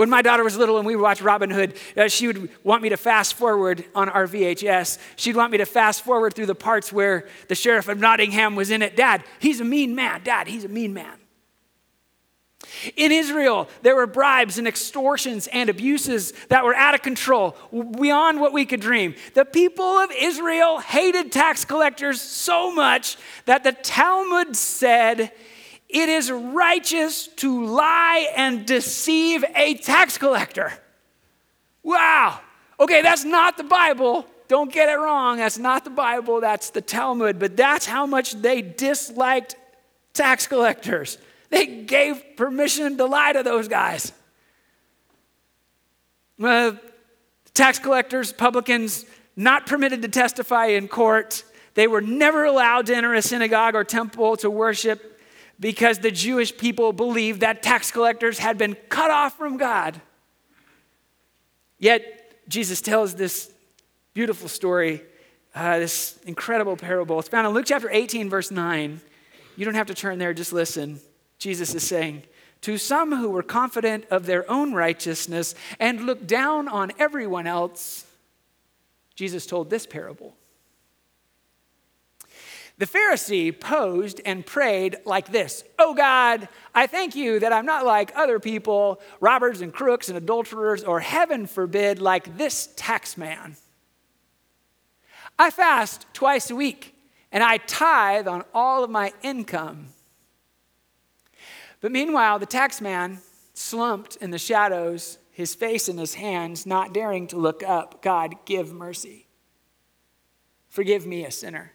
When 0.00 0.08
my 0.08 0.22
daughter 0.22 0.42
was 0.42 0.56
little 0.56 0.78
and 0.78 0.86
we 0.86 0.96
watched 0.96 1.20
Robin 1.20 1.50
Hood, 1.50 1.74
uh, 1.94 2.08
she 2.08 2.26
would 2.26 2.48
want 2.64 2.82
me 2.82 2.88
to 2.88 2.96
fast 2.96 3.34
forward 3.34 3.84
on 3.94 4.08
our 4.08 4.26
VHS. 4.26 4.96
She'd 5.16 5.36
want 5.36 5.52
me 5.52 5.58
to 5.58 5.66
fast 5.66 6.04
forward 6.04 6.32
through 6.32 6.46
the 6.46 6.54
parts 6.54 6.90
where 6.90 7.28
the 7.48 7.54
sheriff 7.54 7.86
of 7.86 8.00
Nottingham 8.00 8.56
was 8.56 8.70
in 8.70 8.80
it. 8.80 8.96
Dad, 8.96 9.22
he's 9.40 9.60
a 9.60 9.64
mean 9.64 9.94
man. 9.94 10.22
Dad, 10.24 10.48
he's 10.48 10.64
a 10.64 10.68
mean 10.68 10.94
man. 10.94 11.18
In 12.96 13.12
Israel, 13.12 13.68
there 13.82 13.94
were 13.94 14.06
bribes 14.06 14.56
and 14.56 14.66
extortions 14.66 15.48
and 15.48 15.68
abuses 15.68 16.32
that 16.48 16.64
were 16.64 16.74
out 16.74 16.94
of 16.94 17.02
control, 17.02 17.54
beyond 17.70 18.40
what 18.40 18.54
we 18.54 18.64
could 18.64 18.80
dream. 18.80 19.14
The 19.34 19.44
people 19.44 19.84
of 19.84 20.10
Israel 20.18 20.78
hated 20.78 21.30
tax 21.30 21.66
collectors 21.66 22.22
so 22.22 22.72
much 22.72 23.18
that 23.44 23.64
the 23.64 23.72
Talmud 23.72 24.56
said, 24.56 25.30
It 25.92 26.08
is 26.08 26.30
righteous 26.30 27.26
to 27.36 27.64
lie 27.64 28.32
and 28.36 28.64
deceive 28.64 29.44
a 29.54 29.74
tax 29.74 30.18
collector. 30.18 30.72
Wow. 31.82 32.40
Okay, 32.78 33.02
that's 33.02 33.24
not 33.24 33.56
the 33.56 33.64
Bible. 33.64 34.26
Don't 34.48 34.72
get 34.72 34.88
it 34.88 34.96
wrong. 34.96 35.38
That's 35.38 35.58
not 35.58 35.84
the 35.84 35.90
Bible. 35.90 36.40
That's 36.40 36.70
the 36.70 36.80
Talmud. 36.80 37.38
But 37.38 37.56
that's 37.56 37.86
how 37.86 38.06
much 38.06 38.32
they 38.32 38.62
disliked 38.62 39.56
tax 40.12 40.46
collectors. 40.46 41.18
They 41.50 41.66
gave 41.66 42.22
permission 42.36 42.96
to 42.96 43.06
lie 43.06 43.32
to 43.32 43.42
those 43.42 43.68
guys. 43.68 44.12
Uh, 46.42 46.72
tax 47.52 47.78
collectors, 47.78 48.32
publicans, 48.32 49.04
not 49.36 49.66
permitted 49.66 50.02
to 50.02 50.08
testify 50.08 50.66
in 50.66 50.88
court. 50.88 51.44
They 51.74 51.86
were 51.86 52.00
never 52.00 52.44
allowed 52.44 52.86
to 52.86 52.96
enter 52.96 53.14
a 53.14 53.22
synagogue 53.22 53.74
or 53.74 53.84
temple 53.84 54.36
to 54.38 54.50
worship. 54.50 55.19
Because 55.60 55.98
the 55.98 56.10
Jewish 56.10 56.56
people 56.56 56.92
believed 56.92 57.42
that 57.42 57.62
tax 57.62 57.90
collectors 57.90 58.38
had 58.38 58.56
been 58.56 58.74
cut 58.88 59.10
off 59.10 59.36
from 59.36 59.58
God. 59.58 60.00
Yet, 61.78 62.48
Jesus 62.48 62.80
tells 62.80 63.14
this 63.14 63.52
beautiful 64.14 64.48
story, 64.48 65.02
uh, 65.54 65.78
this 65.78 66.18
incredible 66.24 66.76
parable. 66.76 67.18
It's 67.20 67.28
found 67.28 67.46
in 67.46 67.52
Luke 67.52 67.66
chapter 67.66 67.90
18, 67.90 68.30
verse 68.30 68.50
9. 68.50 69.00
You 69.56 69.64
don't 69.64 69.74
have 69.74 69.86
to 69.88 69.94
turn 69.94 70.18
there, 70.18 70.32
just 70.32 70.52
listen. 70.52 71.00
Jesus 71.38 71.74
is 71.74 71.86
saying, 71.86 72.22
To 72.62 72.78
some 72.78 73.14
who 73.14 73.28
were 73.28 73.42
confident 73.42 74.06
of 74.10 74.24
their 74.26 74.50
own 74.50 74.72
righteousness 74.72 75.54
and 75.78 76.06
looked 76.06 76.26
down 76.26 76.68
on 76.68 76.92
everyone 76.98 77.46
else, 77.46 78.06
Jesus 79.14 79.46
told 79.46 79.68
this 79.68 79.86
parable. 79.86 80.34
The 82.80 82.86
Pharisee 82.86 83.60
posed 83.60 84.22
and 84.24 84.44
prayed 84.44 84.96
like 85.04 85.30
this 85.30 85.64
Oh 85.78 85.92
God, 85.92 86.48
I 86.74 86.86
thank 86.86 87.14
you 87.14 87.38
that 87.38 87.52
I'm 87.52 87.66
not 87.66 87.84
like 87.84 88.10
other 88.16 88.40
people, 88.40 89.02
robbers 89.20 89.60
and 89.60 89.70
crooks 89.70 90.08
and 90.08 90.16
adulterers, 90.16 90.82
or 90.82 91.00
heaven 91.00 91.46
forbid, 91.46 92.00
like 92.00 92.38
this 92.38 92.70
tax 92.76 93.18
man. 93.18 93.56
I 95.38 95.50
fast 95.50 96.06
twice 96.14 96.50
a 96.50 96.56
week 96.56 96.94
and 97.30 97.44
I 97.44 97.58
tithe 97.58 98.26
on 98.26 98.44
all 98.54 98.82
of 98.82 98.88
my 98.88 99.12
income. 99.22 99.88
But 101.82 101.92
meanwhile, 101.92 102.38
the 102.38 102.46
tax 102.46 102.80
man 102.80 103.18
slumped 103.52 104.16
in 104.16 104.30
the 104.30 104.38
shadows, 104.38 105.18
his 105.32 105.54
face 105.54 105.86
in 105.86 105.98
his 105.98 106.14
hands, 106.14 106.64
not 106.64 106.94
daring 106.94 107.26
to 107.26 107.36
look 107.36 107.62
up. 107.62 108.00
God, 108.00 108.36
give 108.46 108.72
mercy. 108.72 109.26
Forgive 110.70 111.06
me, 111.06 111.26
a 111.26 111.30
sinner. 111.30 111.72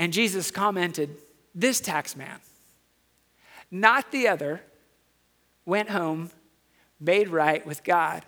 And 0.00 0.14
Jesus 0.14 0.50
commented, 0.50 1.14
This 1.54 1.78
tax 1.78 2.16
man, 2.16 2.40
not 3.70 4.10
the 4.10 4.28
other, 4.28 4.62
went 5.66 5.90
home, 5.90 6.30
made 6.98 7.28
right 7.28 7.64
with 7.66 7.84
God. 7.84 8.24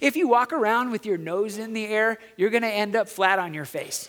If 0.00 0.14
you 0.14 0.28
walk 0.28 0.52
around 0.52 0.92
with 0.92 1.04
your 1.04 1.18
nose 1.18 1.58
in 1.58 1.72
the 1.72 1.84
air, 1.84 2.18
you're 2.36 2.50
going 2.50 2.62
to 2.62 2.68
end 2.68 2.94
up 2.94 3.08
flat 3.08 3.40
on 3.40 3.54
your 3.54 3.64
face. 3.64 4.08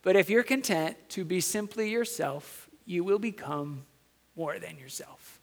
But 0.00 0.16
if 0.16 0.30
you're 0.30 0.42
content 0.42 0.96
to 1.10 1.26
be 1.26 1.42
simply 1.42 1.90
yourself, 1.90 2.70
you 2.86 3.04
will 3.04 3.18
become 3.18 3.84
more 4.34 4.58
than 4.58 4.78
yourself. 4.78 5.40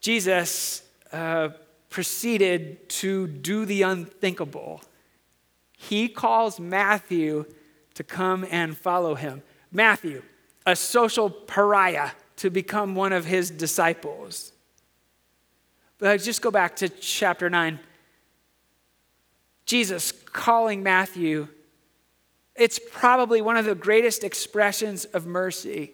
Jesus 0.00 0.82
uh, 1.12 1.50
proceeded 1.90 2.88
to 2.88 3.28
do 3.28 3.64
the 3.64 3.82
unthinkable 3.82 4.82
he 5.88 6.08
calls 6.08 6.58
Matthew 6.58 7.44
to 7.94 8.04
come 8.04 8.46
and 8.50 8.76
follow 8.76 9.14
him. 9.14 9.42
Matthew, 9.70 10.22
a 10.66 10.76
social 10.76 11.30
pariah, 11.30 12.10
to 12.36 12.50
become 12.50 12.94
one 12.94 13.12
of 13.12 13.24
his 13.24 13.50
disciples. 13.50 14.52
But 15.98 16.20
just 16.20 16.42
go 16.42 16.50
back 16.50 16.76
to 16.76 16.88
chapter 16.88 17.48
9. 17.48 17.78
Jesus 19.66 20.12
calling 20.12 20.82
Matthew, 20.82 21.48
it's 22.56 22.80
probably 22.90 23.40
one 23.40 23.56
of 23.56 23.64
the 23.64 23.74
greatest 23.74 24.24
expressions 24.24 25.04
of 25.06 25.26
mercy. 25.26 25.92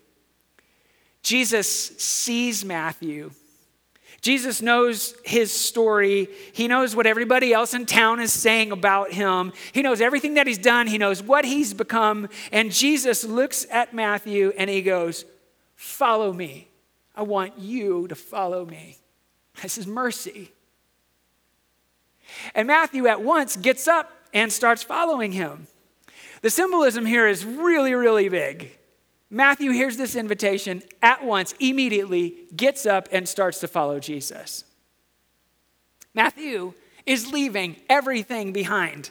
Jesus 1.23 1.69
sees 1.99 2.65
Matthew 2.65 3.31
Jesus 4.21 4.61
knows 4.61 5.15
his 5.25 5.50
story. 5.53 6.29
He 6.53 6.69
knows 6.69 6.95
what 6.95 7.07
everybody 7.07 7.53
else 7.55 7.73
in 7.73 7.87
town 7.87 8.21
is 8.21 8.33
saying 8.33 8.71
about 8.71 9.12
him. 9.12 9.53
He 9.73 9.81
knows 9.81 10.00
everything 10.00 10.35
that 10.35 10.47
he's 10.47 10.59
done. 10.59 10.87
He 10.87 10.99
knows 10.99 11.23
what 11.23 11.45
he's 11.45 11.73
become. 11.73 12.29
And 12.53 12.71
Jesus 12.71 13.25
looks 13.25 13.67
at 13.71 13.95
Matthew 13.95 14.53
and 14.59 14.69
he 14.69 14.83
goes, 14.83 15.25
Follow 15.75 16.33
me. 16.33 16.69
I 17.17 17.23
want 17.23 17.59
you 17.59 18.07
to 18.09 18.15
follow 18.15 18.67
me. 18.67 18.99
This 19.62 19.79
is 19.79 19.87
mercy. 19.87 20.53
And 22.55 22.67
Matthew 22.67 23.07
at 23.07 23.23
once 23.23 23.57
gets 23.57 23.89
up 23.89 24.12
and 24.33 24.53
starts 24.53 24.83
following 24.83 25.33
him. 25.33 25.67
The 26.43 26.50
symbolism 26.50 27.07
here 27.07 27.27
is 27.27 27.45
really, 27.45 27.95
really 27.95 28.29
big. 28.29 28.77
Matthew 29.31 29.71
hears 29.71 29.97
this 29.97 30.17
invitation 30.17 30.83
at 31.03 31.25
once, 31.25 31.55
immediately 31.61 32.49
gets 32.55 32.85
up 32.85 33.09
and 33.13 33.29
starts 33.29 33.61
to 33.61 33.69
follow 33.69 34.01
Jesus. 34.01 34.65
Matthew 36.15 36.75
is 37.07 37.33
leaving 37.33 37.77
everything 37.89 38.53
behind. 38.53 39.11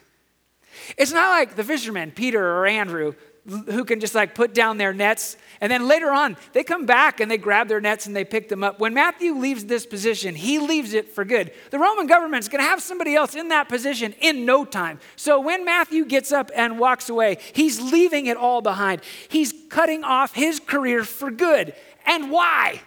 It's 0.97 1.13
not 1.13 1.29
like 1.29 1.55
the 1.55 1.63
fishermen, 1.63 2.11
Peter 2.11 2.45
or 2.57 2.67
Andrew, 2.67 3.15
who 3.47 3.85
can 3.85 3.99
just 3.99 4.15
like 4.15 4.35
put 4.35 4.53
down 4.53 4.77
their 4.77 4.93
nets 4.93 5.37
and 5.61 5.71
then 5.71 5.87
later 5.87 6.11
on 6.11 6.37
they 6.53 6.63
come 6.63 6.85
back 6.85 7.19
and 7.19 7.29
they 7.29 7.37
grab 7.37 7.67
their 7.67 7.81
nets 7.81 8.05
and 8.05 8.15
they 8.15 8.25
pick 8.25 8.49
them 8.49 8.63
up. 8.63 8.79
When 8.79 8.93
Matthew 8.93 9.33
leaves 9.33 9.65
this 9.65 9.85
position, 9.85 10.35
he 10.35 10.59
leaves 10.59 10.93
it 10.93 11.09
for 11.09 11.25
good. 11.25 11.51
The 11.71 11.79
Roman 11.79 12.07
government's 12.07 12.47
going 12.47 12.63
to 12.63 12.69
have 12.69 12.81
somebody 12.81 13.15
else 13.15 13.35
in 13.35 13.49
that 13.49 13.69
position 13.69 14.13
in 14.21 14.45
no 14.45 14.65
time. 14.65 14.99
So 15.15 15.39
when 15.39 15.65
Matthew 15.65 16.05
gets 16.05 16.31
up 16.31 16.51
and 16.55 16.79
walks 16.79 17.09
away, 17.09 17.37
he's 17.53 17.79
leaving 17.81 18.27
it 18.27 18.37
all 18.37 18.61
behind. 18.61 19.01
He's 19.27 19.53
cutting 19.69 20.03
off 20.03 20.33
his 20.33 20.59
career 20.59 21.03
for 21.03 21.31
good. 21.31 21.73
And 22.05 22.31
why? 22.31 22.81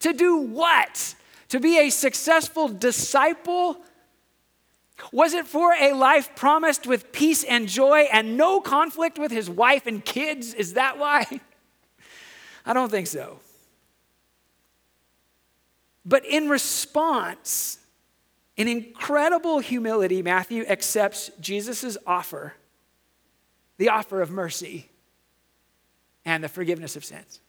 To 0.00 0.12
do 0.12 0.36
what? 0.36 1.14
To 1.50 1.60
be 1.60 1.78
a 1.78 1.90
successful 1.90 2.68
disciple 2.68 3.78
was 5.10 5.34
it 5.34 5.46
for 5.46 5.72
a 5.72 5.92
life 5.92 6.36
promised 6.36 6.86
with 6.86 7.12
peace 7.12 7.42
and 7.44 7.68
joy 7.68 8.08
and 8.12 8.36
no 8.36 8.60
conflict 8.60 9.18
with 9.18 9.32
his 9.32 9.50
wife 9.50 9.86
and 9.86 10.04
kids? 10.04 10.54
Is 10.54 10.74
that 10.74 10.98
why? 10.98 11.26
I 12.66 12.72
don't 12.72 12.90
think 12.90 13.08
so. 13.08 13.40
But 16.04 16.24
in 16.26 16.48
response, 16.48 17.78
in 18.56 18.68
incredible 18.68 19.58
humility, 19.58 20.22
Matthew 20.22 20.64
accepts 20.68 21.30
Jesus' 21.40 21.96
offer 22.06 22.54
the 23.78 23.88
offer 23.88 24.20
of 24.20 24.30
mercy 24.30 24.88
and 26.24 26.44
the 26.44 26.48
forgiveness 26.48 26.94
of 26.94 27.04
sins. 27.04 27.40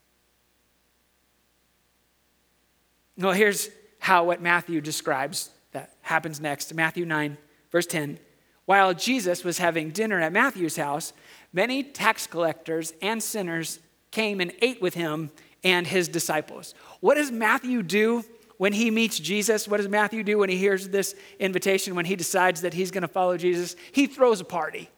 Well, 3.18 3.34
here's 3.34 3.70
how 4.00 4.24
what 4.24 4.42
Matthew 4.42 4.82
describes 4.82 5.52
that 5.74 5.94
happens 6.02 6.40
next. 6.40 6.74
Matthew 6.74 7.06
9, 7.06 7.38
verse 7.72 7.86
10. 7.86 8.20
While 8.66 8.94
Jesus 8.94 9.44
was 9.44 9.58
having 9.58 9.90
dinner 9.90 10.22
at 10.22 10.32
Matthew's 10.32 10.78
house, 10.78 11.14
many 11.52 11.84
tax 11.84 12.28
collectors 12.28 12.94
and 13.02 13.22
sinners 13.22 13.80
came 14.12 14.40
and 14.40 14.54
ate 14.62 14.82
with 14.82 14.94
him 14.94 15.32
and 15.64 15.86
his 15.86 16.08
disciples. 16.08 16.74
What 17.00 17.16
does 17.16 17.32
Matthew 17.32 17.84
do 17.84 18.24
when 18.58 18.74
he 18.74 18.92
meets 18.92 19.20
Jesus? 19.20 19.68
What 19.68 19.78
does 19.78 19.90
Matthew 19.90 20.24
do 20.24 20.38
when 20.38 20.50
he 20.50 20.58
hears 20.58 20.90
this 20.90 21.16
invitation, 21.40 21.96
when 21.96 22.06
he 22.06 22.16
decides 22.16 22.62
that 22.62 22.74
he's 22.74 22.92
going 22.92 23.02
to 23.02 23.08
follow 23.08 23.38
Jesus? 23.38 23.76
He 23.92 24.08
throws 24.08 24.40
a 24.40 24.46
party. 24.46 24.90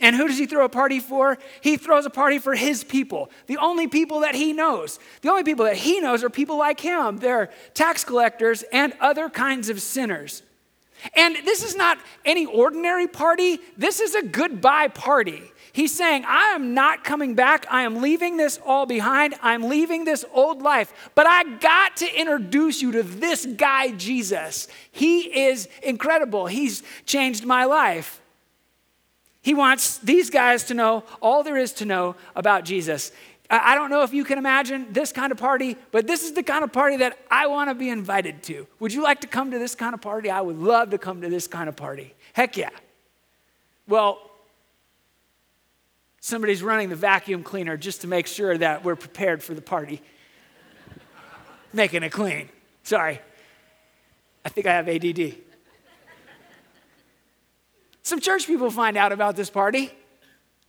And 0.00 0.16
who 0.16 0.26
does 0.26 0.38
he 0.38 0.46
throw 0.46 0.64
a 0.64 0.68
party 0.68 0.98
for? 0.98 1.38
He 1.60 1.76
throws 1.76 2.04
a 2.04 2.10
party 2.10 2.38
for 2.38 2.54
his 2.54 2.82
people, 2.82 3.30
the 3.46 3.58
only 3.58 3.86
people 3.86 4.20
that 4.20 4.34
he 4.34 4.52
knows. 4.52 4.98
The 5.22 5.30
only 5.30 5.44
people 5.44 5.64
that 5.66 5.76
he 5.76 6.00
knows 6.00 6.24
are 6.24 6.30
people 6.30 6.58
like 6.58 6.80
him. 6.80 7.18
They're 7.18 7.50
tax 7.74 8.04
collectors 8.04 8.64
and 8.72 8.92
other 9.00 9.28
kinds 9.30 9.68
of 9.68 9.80
sinners. 9.80 10.42
And 11.14 11.36
this 11.44 11.62
is 11.62 11.76
not 11.76 11.98
any 12.24 12.46
ordinary 12.46 13.06
party, 13.06 13.58
this 13.76 14.00
is 14.00 14.14
a 14.14 14.22
goodbye 14.22 14.88
party. 14.88 15.42
He's 15.72 15.92
saying, 15.92 16.24
I 16.24 16.52
am 16.54 16.72
not 16.72 17.02
coming 17.02 17.34
back. 17.34 17.66
I 17.68 17.82
am 17.82 18.00
leaving 18.00 18.36
this 18.36 18.60
all 18.64 18.86
behind. 18.86 19.34
I'm 19.42 19.64
leaving 19.64 20.04
this 20.04 20.24
old 20.32 20.62
life. 20.62 21.10
But 21.16 21.26
I 21.26 21.42
got 21.58 21.96
to 21.96 22.20
introduce 22.20 22.80
you 22.80 22.92
to 22.92 23.02
this 23.02 23.44
guy, 23.44 23.90
Jesus. 23.90 24.68
He 24.92 25.46
is 25.46 25.68
incredible. 25.82 26.46
He's 26.46 26.84
changed 27.06 27.44
my 27.44 27.64
life. 27.64 28.20
He 29.44 29.52
wants 29.52 29.98
these 29.98 30.30
guys 30.30 30.64
to 30.64 30.74
know 30.74 31.04
all 31.20 31.42
there 31.42 31.58
is 31.58 31.74
to 31.74 31.84
know 31.84 32.16
about 32.34 32.64
Jesus. 32.64 33.12
I 33.50 33.74
don't 33.74 33.90
know 33.90 34.02
if 34.02 34.14
you 34.14 34.24
can 34.24 34.38
imagine 34.38 34.90
this 34.90 35.12
kind 35.12 35.30
of 35.30 35.36
party, 35.36 35.76
but 35.92 36.06
this 36.06 36.24
is 36.24 36.32
the 36.32 36.42
kind 36.42 36.64
of 36.64 36.72
party 36.72 36.96
that 36.96 37.18
I 37.30 37.46
want 37.48 37.68
to 37.68 37.74
be 37.74 37.90
invited 37.90 38.42
to. 38.44 38.66
Would 38.80 38.94
you 38.94 39.02
like 39.02 39.20
to 39.20 39.26
come 39.26 39.50
to 39.50 39.58
this 39.58 39.74
kind 39.74 39.92
of 39.92 40.00
party? 40.00 40.30
I 40.30 40.40
would 40.40 40.56
love 40.56 40.90
to 40.90 40.98
come 40.98 41.20
to 41.20 41.28
this 41.28 41.46
kind 41.46 41.68
of 41.68 41.76
party. 41.76 42.14
Heck 42.32 42.56
yeah. 42.56 42.70
Well, 43.86 44.30
somebody's 46.20 46.62
running 46.62 46.88
the 46.88 46.96
vacuum 46.96 47.42
cleaner 47.42 47.76
just 47.76 48.00
to 48.00 48.06
make 48.06 48.26
sure 48.26 48.56
that 48.56 48.82
we're 48.82 48.96
prepared 48.96 49.42
for 49.42 49.52
the 49.52 49.60
party. 49.60 50.00
Making 51.70 52.02
it 52.02 52.12
clean. 52.12 52.48
Sorry. 52.82 53.20
I 54.42 54.48
think 54.48 54.66
I 54.66 54.72
have 54.72 54.88
ADD. 54.88 55.34
Some 58.04 58.20
church 58.20 58.46
people 58.46 58.70
find 58.70 58.96
out 58.98 59.12
about 59.12 59.34
this 59.34 59.48
party, 59.48 59.90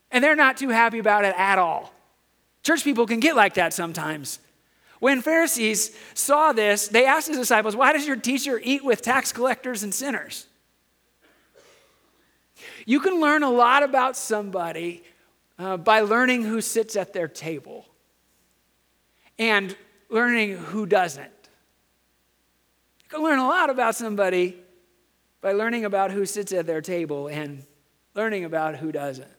and 0.10 0.24
they're 0.24 0.38
not 0.38 0.56
too 0.56 0.70
happy 0.70 1.00
about 1.00 1.26
it 1.26 1.36
at 1.38 1.60
all. 1.60 1.94
Church 2.64 2.84
people 2.84 3.06
can 3.06 3.20
get 3.20 3.36
like 3.36 3.56
that 3.56 3.74
sometimes. 3.74 4.40
When 5.00 5.22
Pharisees 5.22 5.96
saw 6.14 6.54
this, 6.54 6.88
they 6.88 7.06
asked 7.06 7.28
his 7.28 7.38
disciples, 7.38 7.76
Why 7.76 7.92
does 7.92 8.08
your 8.08 8.16
teacher 8.16 8.60
eat 8.64 8.84
with 8.84 9.02
tax 9.02 9.34
collectors 9.34 9.84
and 9.84 9.94
sinners? 9.94 10.48
You 12.86 13.02
can 13.02 13.20
learn 13.20 13.44
a 13.44 13.50
lot 13.50 13.84
about 13.84 14.16
somebody 14.16 15.04
uh, 15.60 15.76
by 15.76 16.02
learning 16.02 16.44
who 16.44 16.62
sits 16.62 16.96
at 16.96 17.12
their 17.12 17.28
table 17.28 17.86
and 19.38 19.76
learning 20.10 20.58
who 20.58 20.86
doesn't. 20.86 21.26
You 23.04 23.10
can 23.10 23.24
learn 23.24 23.40
a 23.40 23.48
lot 23.48 23.70
about 23.70 23.96
somebody 23.96 24.56
by 25.46 25.52
learning 25.52 25.86
about 25.86 26.10
who 26.10 26.26
sits 26.26 26.52
at 26.54 26.66
their 26.66 26.82
table 26.82 27.28
and 27.28 27.64
learning 28.16 28.46
about 28.46 28.78
who 28.78 28.92
doesn't. 28.92 29.30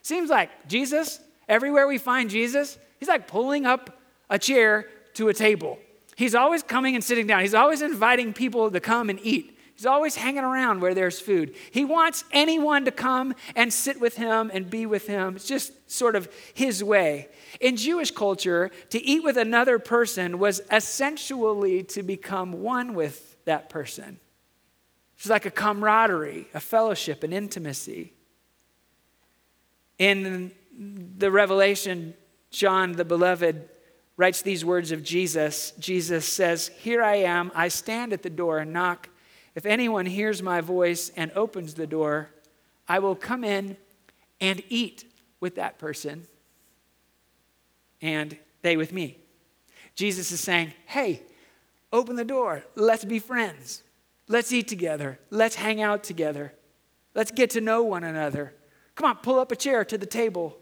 Seems 0.00 0.30
like 0.30 0.48
Jesus, 0.68 1.18
everywhere 1.48 1.88
we 1.88 1.98
find 1.98 2.30
Jesus, 2.30 2.78
he's 3.00 3.08
like 3.08 3.26
pulling 3.26 3.66
up 3.66 3.98
a 4.30 4.38
chair 4.38 4.86
to 5.14 5.28
a 5.28 5.34
table. 5.34 5.80
He's 6.14 6.36
always 6.36 6.62
coming 6.62 6.94
and 6.94 7.02
sitting 7.02 7.26
down. 7.26 7.40
He's 7.40 7.52
always 7.52 7.82
inviting 7.82 8.32
people 8.32 8.70
to 8.70 8.78
come 8.78 9.10
and 9.10 9.18
eat. 9.24 9.58
He's 9.74 9.86
always 9.86 10.14
hanging 10.14 10.44
around 10.44 10.80
where 10.80 10.94
there's 10.94 11.18
food. 11.18 11.56
He 11.72 11.84
wants 11.84 12.22
anyone 12.30 12.84
to 12.84 12.92
come 12.92 13.34
and 13.56 13.72
sit 13.72 14.00
with 14.00 14.16
him 14.16 14.52
and 14.54 14.70
be 14.70 14.86
with 14.86 15.08
him. 15.08 15.34
It's 15.34 15.48
just 15.48 15.72
sort 15.90 16.14
of 16.14 16.28
his 16.54 16.84
way. 16.84 17.28
In 17.60 17.76
Jewish 17.76 18.12
culture, 18.12 18.70
to 18.90 19.02
eat 19.02 19.24
with 19.24 19.36
another 19.36 19.80
person 19.80 20.38
was 20.38 20.60
essentially 20.70 21.82
to 21.82 22.04
become 22.04 22.62
one 22.62 22.94
with 22.94 23.36
that 23.46 23.68
person. 23.68 24.20
It's 25.16 25.28
like 25.28 25.46
a 25.46 25.50
camaraderie, 25.50 26.48
a 26.52 26.60
fellowship, 26.60 27.22
an 27.22 27.32
intimacy. 27.32 28.12
In 29.98 30.52
the 31.16 31.30
Revelation, 31.30 32.14
John 32.50 32.92
the 32.92 33.04
Beloved 33.04 33.68
writes 34.16 34.42
these 34.42 34.64
words 34.64 34.92
of 34.92 35.02
Jesus. 35.02 35.72
Jesus 35.78 36.26
says, 36.26 36.68
Here 36.78 37.02
I 37.02 37.16
am, 37.16 37.50
I 37.54 37.68
stand 37.68 38.12
at 38.12 38.22
the 38.22 38.30
door 38.30 38.58
and 38.58 38.72
knock. 38.72 39.08
If 39.54 39.64
anyone 39.64 40.06
hears 40.06 40.42
my 40.42 40.60
voice 40.60 41.10
and 41.16 41.32
opens 41.32 41.74
the 41.74 41.86
door, 41.86 42.30
I 42.88 42.98
will 42.98 43.14
come 43.14 43.42
in 43.42 43.76
and 44.40 44.62
eat 44.68 45.04
with 45.40 45.54
that 45.56 45.78
person, 45.78 46.26
and 48.02 48.36
they 48.62 48.76
with 48.76 48.92
me. 48.92 49.18
Jesus 49.94 50.30
is 50.30 50.40
saying, 50.40 50.74
Hey, 50.84 51.22
open 51.92 52.16
the 52.16 52.24
door. 52.24 52.64
Let's 52.74 53.04
be 53.04 53.18
friends. 53.18 53.82
Let's 54.28 54.52
eat 54.52 54.68
together. 54.68 55.18
Let's 55.30 55.56
hang 55.56 55.80
out 55.80 56.02
together. 56.02 56.52
Let's 57.14 57.30
get 57.30 57.50
to 57.50 57.60
know 57.60 57.82
one 57.82 58.04
another. 58.04 58.54
Come 58.94 59.10
on, 59.10 59.16
pull 59.16 59.38
up 59.38 59.52
a 59.52 59.56
chair 59.56 59.84
to 59.84 59.98
the 59.98 60.06
table. 60.06 60.58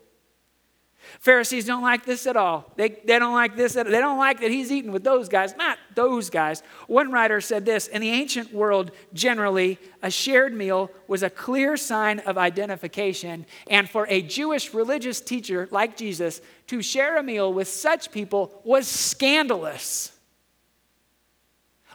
Pharisees 1.21 1.66
don't 1.66 1.83
like 1.83 2.04
this 2.04 2.26
at 2.26 2.37
all. 2.37 2.73
They, 2.76 2.90
they 3.04 3.18
don't 3.18 3.35
like 3.35 3.56
this. 3.56 3.76
At, 3.76 3.87
they 3.87 4.00
don't 4.00 4.18
like 4.18 4.40
that 4.40 4.50
he's 4.50 4.73
eating 4.73 4.92
with 4.92 5.04
those 5.04 5.28
guys, 5.28 5.56
not 5.56 5.78
those 5.94 6.30
guys. 6.30 6.62
One 6.87 7.11
writer 7.11 7.40
said 7.40 7.64
this 7.64 7.88
In 7.88 8.00
the 8.00 8.11
ancient 8.11 8.52
world, 8.52 8.90
generally, 9.12 9.78
a 10.02 10.11
shared 10.11 10.54
meal 10.54 10.90
was 11.06 11.23
a 11.23 11.30
clear 11.30 11.76
sign 11.76 12.21
of 12.21 12.38
identification. 12.38 13.47
And 13.68 13.88
for 13.88 14.06
a 14.09 14.23
Jewish 14.23 14.75
religious 14.75 15.21
teacher 15.21 15.68
like 15.71 15.97
Jesus 15.97 16.40
to 16.68 16.83
share 16.83 17.18
a 17.18 17.23
meal 17.23 17.52
with 17.52 17.68
such 17.68 18.11
people 18.11 18.61
was 18.64 18.88
scandalous, 18.88 20.12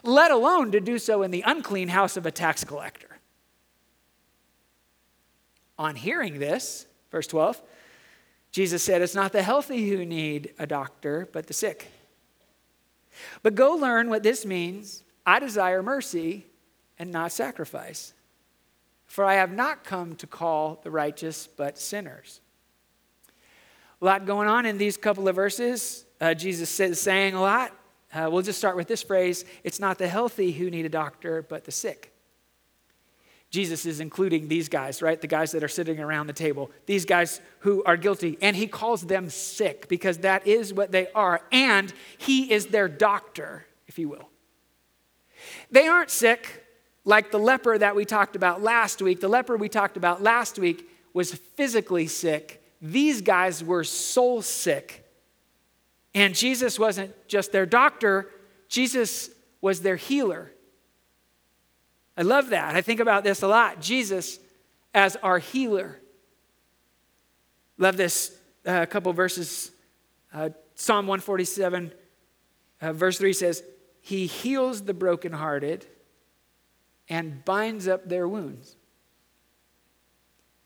let 0.02 0.30
alone 0.30 0.72
to 0.72 0.80
do 0.80 0.98
so 0.98 1.22
in 1.22 1.30
the 1.30 1.42
unclean 1.46 1.88
house 1.88 2.16
of 2.16 2.26
a 2.26 2.30
tax 2.30 2.64
collector. 2.64 3.18
On 5.78 5.96
hearing 5.96 6.38
this, 6.38 6.86
verse 7.10 7.26
12, 7.26 7.60
Jesus 8.52 8.82
said, 8.82 9.02
It's 9.02 9.14
not 9.14 9.32
the 9.32 9.42
healthy 9.42 9.88
who 9.88 10.04
need 10.04 10.54
a 10.58 10.66
doctor, 10.66 11.28
but 11.32 11.46
the 11.46 11.54
sick. 11.54 11.90
But 13.42 13.54
go 13.54 13.74
learn 13.74 14.10
what 14.10 14.22
this 14.22 14.44
means. 14.44 15.02
I 15.24 15.38
desire 15.38 15.82
mercy 15.82 16.46
and 16.98 17.10
not 17.10 17.32
sacrifice. 17.32 18.14
For 19.06 19.24
I 19.24 19.34
have 19.34 19.52
not 19.52 19.84
come 19.84 20.14
to 20.16 20.26
call 20.26 20.80
the 20.82 20.90
righteous, 20.90 21.46
but 21.46 21.78
sinners. 21.78 22.40
A 24.00 24.04
lot 24.04 24.24
going 24.24 24.48
on 24.48 24.66
in 24.66 24.78
these 24.78 24.96
couple 24.96 25.28
of 25.28 25.34
verses. 25.34 26.04
Uh, 26.20 26.34
Jesus 26.34 26.78
is 26.78 27.00
saying 27.00 27.34
a 27.34 27.40
lot. 27.40 27.72
Uh, 28.12 28.28
we'll 28.30 28.42
just 28.42 28.58
start 28.58 28.76
with 28.76 28.88
this 28.88 29.02
phrase 29.02 29.44
It's 29.62 29.80
not 29.80 29.98
the 29.98 30.08
healthy 30.08 30.52
who 30.52 30.70
need 30.70 30.86
a 30.86 30.90
doctor, 30.90 31.42
but 31.42 31.64
the 31.64 31.72
sick. 31.72 32.12
Jesus 33.50 33.84
is 33.84 33.98
including 33.98 34.46
these 34.46 34.68
guys, 34.68 35.02
right? 35.02 35.20
The 35.20 35.26
guys 35.26 35.50
that 35.52 35.64
are 35.64 35.68
sitting 35.68 35.98
around 35.98 36.28
the 36.28 36.32
table, 36.32 36.70
these 36.86 37.04
guys 37.04 37.40
who 37.60 37.82
are 37.82 37.96
guilty. 37.96 38.38
And 38.40 38.54
he 38.54 38.68
calls 38.68 39.02
them 39.02 39.28
sick 39.28 39.88
because 39.88 40.18
that 40.18 40.46
is 40.46 40.72
what 40.72 40.92
they 40.92 41.08
are. 41.16 41.42
And 41.50 41.92
he 42.16 42.52
is 42.52 42.66
their 42.66 42.88
doctor, 42.88 43.66
if 43.88 43.98
you 43.98 44.08
will. 44.08 44.28
They 45.70 45.88
aren't 45.88 46.10
sick 46.10 46.64
like 47.04 47.32
the 47.32 47.38
leper 47.38 47.76
that 47.76 47.96
we 47.96 48.04
talked 48.04 48.36
about 48.36 48.62
last 48.62 49.02
week. 49.02 49.20
The 49.20 49.28
leper 49.28 49.56
we 49.56 49.68
talked 49.68 49.96
about 49.96 50.22
last 50.22 50.58
week 50.58 50.88
was 51.12 51.34
physically 51.34 52.06
sick, 52.06 52.62
these 52.80 53.20
guys 53.20 53.64
were 53.64 53.84
soul 53.84 54.42
sick. 54.42 55.04
And 56.14 56.34
Jesus 56.34 56.78
wasn't 56.78 57.14
just 57.28 57.52
their 57.52 57.66
doctor, 57.66 58.28
Jesus 58.68 59.30
was 59.60 59.82
their 59.82 59.96
healer. 59.96 60.52
I 62.16 62.22
love 62.22 62.50
that. 62.50 62.74
I 62.74 62.80
think 62.80 63.00
about 63.00 63.24
this 63.24 63.42
a 63.42 63.48
lot. 63.48 63.80
Jesus 63.80 64.38
as 64.92 65.16
our 65.16 65.38
healer. 65.38 66.00
Love 67.78 67.96
this 67.96 68.36
uh, 68.66 68.86
couple 68.86 69.12
verses. 69.12 69.70
Uh, 70.32 70.50
Psalm 70.74 71.06
147, 71.06 71.92
uh, 72.82 72.92
verse 72.92 73.18
3 73.18 73.32
says, 73.32 73.62
He 74.00 74.26
heals 74.26 74.82
the 74.82 74.94
brokenhearted 74.94 75.86
and 77.08 77.44
binds 77.44 77.88
up 77.88 78.08
their 78.08 78.26
wounds. 78.26 78.76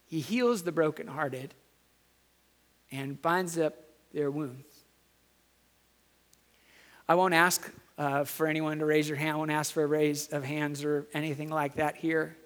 He 0.06 0.20
heals 0.20 0.62
the 0.62 0.72
brokenhearted 0.72 1.54
and 2.90 3.20
binds 3.20 3.58
up 3.58 3.74
their 4.12 4.30
wounds. 4.30 4.73
I 7.08 7.14
won't 7.14 7.34
ask 7.34 7.70
uh, 7.98 8.24
for 8.24 8.46
anyone 8.46 8.78
to 8.78 8.86
raise 8.86 9.08
your 9.08 9.18
hand. 9.18 9.32
I 9.32 9.36
won't 9.36 9.50
ask 9.50 9.72
for 9.72 9.82
a 9.82 9.86
raise 9.86 10.28
of 10.28 10.42
hands 10.44 10.84
or 10.84 11.06
anything 11.12 11.50
like 11.50 11.76
that 11.76 11.96
here. 11.96 12.36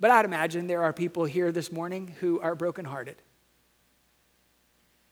But 0.00 0.10
I'd 0.10 0.24
imagine 0.24 0.66
there 0.66 0.82
are 0.82 0.92
people 0.92 1.24
here 1.24 1.52
this 1.52 1.70
morning 1.70 2.14
who 2.20 2.40
are 2.40 2.54
brokenhearted. 2.54 3.16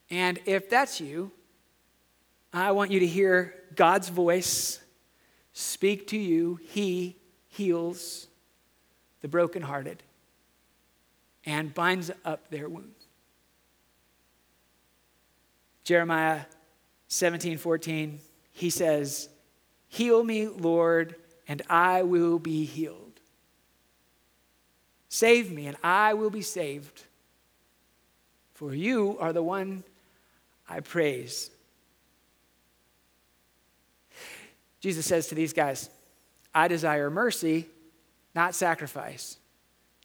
And 0.09 0.41
if 0.47 0.69
that's 0.69 1.01
you, 1.01 1.31
I 2.53 2.73
want 2.73 2.91
you 2.91 3.01
to 3.01 3.07
hear 3.07 3.55
God's 3.77 4.09
voice 4.09 4.81
speak 5.53 6.09
to 6.09 6.19
you. 6.19 6.59
He 6.63 7.17
heals 7.49 8.27
the 9.21 9.29
brokenhearted 9.29 10.03
and 11.45 11.73
binds 11.73 12.11
up 12.25 12.51
their 12.51 12.69
wounds. 12.69 13.07
Jeremiah 15.85 16.43
17 17.09 17.59
14 17.59 18.21
he 18.53 18.71
says, 18.71 19.29
Heal 19.89 20.23
me, 20.23 20.47
Lord, 20.47 21.17
and 21.49 21.63
I 21.69 22.03
will 22.03 22.39
be 22.39 22.65
healed. 22.65 23.21
Save 25.09 25.51
me, 25.51 25.67
and 25.67 25.77
I 25.83 26.15
will 26.15 26.31
be 26.31 26.43
saved. 26.43 27.05
For 28.55 28.75
you 28.75 29.17
are 29.19 29.33
the 29.33 29.43
one 29.43 29.83
I 30.69 30.81
praise. 30.81 31.51
Jesus 34.81 35.07
says 35.07 35.29
to 35.29 35.35
these 35.35 35.53
guys, 35.53 35.91
I 36.55 36.69
desire 36.69 37.11
mercy, 37.11 37.67
not 38.35 38.55
sacrifice. 38.55 39.37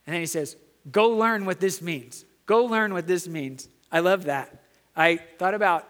And 0.05 0.13
then 0.13 0.21
he 0.21 0.27
says, 0.27 0.55
Go 0.91 1.09
learn 1.09 1.45
what 1.45 1.59
this 1.59 1.81
means. 1.81 2.25
Go 2.45 2.65
learn 2.65 2.93
what 2.93 3.07
this 3.07 3.27
means. 3.27 3.67
I 3.91 3.99
love 3.99 4.25
that. 4.25 4.63
I 4.95 5.17
thought 5.17 5.53
about 5.53 5.89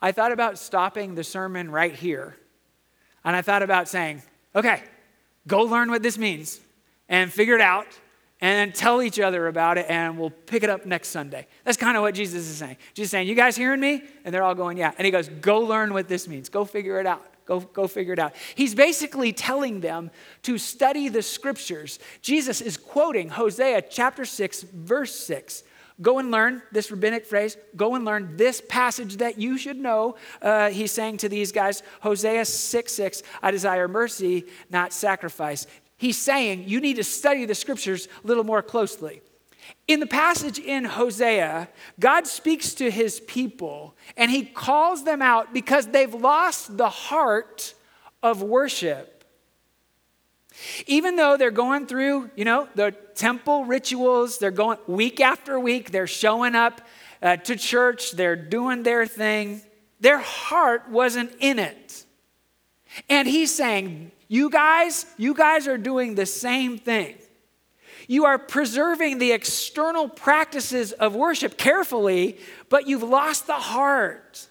I 0.00 0.12
thought 0.12 0.32
about 0.32 0.58
stopping 0.58 1.14
the 1.14 1.24
sermon 1.24 1.70
right 1.70 1.94
here. 1.94 2.36
And 3.24 3.34
I 3.34 3.42
thought 3.42 3.62
about 3.62 3.88
saying, 3.88 4.22
okay, 4.54 4.82
go 5.46 5.62
learn 5.62 5.90
what 5.90 6.02
this 6.02 6.18
means 6.18 6.60
and 7.08 7.32
figure 7.32 7.54
it 7.54 7.60
out 7.60 7.86
and 8.40 8.74
tell 8.74 9.02
each 9.02 9.18
other 9.18 9.46
about 9.46 9.78
it 9.78 9.86
and 9.88 10.18
we'll 10.18 10.30
pick 10.30 10.62
it 10.62 10.70
up 10.70 10.84
next 10.84 11.08
Sunday. 11.08 11.46
That's 11.64 11.78
kind 11.78 11.96
of 11.96 12.02
what 12.02 12.14
Jesus 12.14 12.48
is 12.48 12.56
saying. 12.56 12.76
Jesus 12.92 13.06
is 13.06 13.10
saying, 13.10 13.28
You 13.28 13.34
guys 13.34 13.56
hearing 13.56 13.80
me? 13.80 14.02
And 14.24 14.34
they're 14.34 14.42
all 14.42 14.54
going, 14.54 14.76
Yeah. 14.76 14.92
And 14.98 15.06
he 15.06 15.10
goes, 15.10 15.28
Go 15.28 15.60
learn 15.60 15.94
what 15.94 16.08
this 16.08 16.28
means. 16.28 16.48
Go 16.48 16.64
figure 16.64 17.00
it 17.00 17.06
out. 17.06 17.24
Go, 17.46 17.60
go 17.60 17.86
figure 17.86 18.14
it 18.14 18.18
out. 18.18 18.34
He's 18.54 18.74
basically 18.74 19.32
telling 19.32 19.80
them 19.80 20.10
to 20.42 20.56
study 20.56 21.08
the 21.08 21.22
scriptures. 21.22 21.98
Jesus 22.22 22.60
is 22.60 22.76
quoting 22.78 23.28
Hosea 23.28 23.82
chapter 23.82 24.24
6, 24.24 24.62
verse 24.62 25.14
6. 25.14 25.62
Go 26.02 26.18
and 26.18 26.30
learn 26.30 26.62
this 26.72 26.90
rabbinic 26.90 27.24
phrase. 27.24 27.56
Go 27.76 27.94
and 27.94 28.04
learn 28.04 28.36
this 28.36 28.60
passage 28.68 29.18
that 29.18 29.38
you 29.38 29.56
should 29.56 29.76
know. 29.76 30.16
Uh, 30.42 30.70
he's 30.70 30.90
saying 30.90 31.18
to 31.18 31.28
these 31.28 31.52
guys, 31.52 31.82
Hosea 32.00 32.44
6 32.44 32.92
6, 32.92 33.22
I 33.42 33.50
desire 33.50 33.86
mercy, 33.86 34.46
not 34.70 34.92
sacrifice. 34.92 35.66
He's 35.96 36.16
saying 36.16 36.68
you 36.68 36.80
need 36.80 36.96
to 36.96 37.04
study 37.04 37.44
the 37.44 37.54
scriptures 37.54 38.08
a 38.24 38.26
little 38.26 38.44
more 38.44 38.62
closely. 38.62 39.22
In 39.86 40.00
the 40.00 40.06
passage 40.06 40.58
in 40.58 40.84
Hosea, 40.84 41.68
God 42.00 42.26
speaks 42.26 42.74
to 42.74 42.90
his 42.90 43.20
people 43.20 43.94
and 44.16 44.30
he 44.30 44.44
calls 44.44 45.04
them 45.04 45.22
out 45.22 45.54
because 45.54 45.86
they've 45.86 46.12
lost 46.12 46.76
the 46.76 46.88
heart 46.88 47.74
of 48.22 48.42
worship. 48.42 49.13
Even 50.86 51.16
though 51.16 51.36
they're 51.36 51.50
going 51.50 51.86
through, 51.86 52.30
you 52.36 52.44
know, 52.44 52.68
the 52.74 52.92
temple 53.14 53.64
rituals, 53.64 54.38
they're 54.38 54.50
going 54.50 54.78
week 54.86 55.20
after 55.20 55.58
week, 55.58 55.90
they're 55.90 56.06
showing 56.06 56.54
up 56.54 56.80
uh, 57.22 57.36
to 57.36 57.56
church, 57.56 58.12
they're 58.12 58.36
doing 58.36 58.82
their 58.82 59.06
thing, 59.06 59.62
their 60.00 60.18
heart 60.18 60.88
wasn't 60.90 61.32
in 61.40 61.58
it. 61.58 62.04
And 63.08 63.26
he's 63.26 63.52
saying, 63.52 64.12
You 64.28 64.50
guys, 64.50 65.06
you 65.16 65.34
guys 65.34 65.66
are 65.66 65.78
doing 65.78 66.14
the 66.14 66.26
same 66.26 66.78
thing. 66.78 67.16
You 68.06 68.26
are 68.26 68.38
preserving 68.38 69.18
the 69.18 69.32
external 69.32 70.08
practices 70.08 70.92
of 70.92 71.14
worship 71.14 71.56
carefully, 71.56 72.38
but 72.68 72.86
you've 72.86 73.02
lost 73.02 73.46
the 73.46 73.54
heart. 73.54 74.48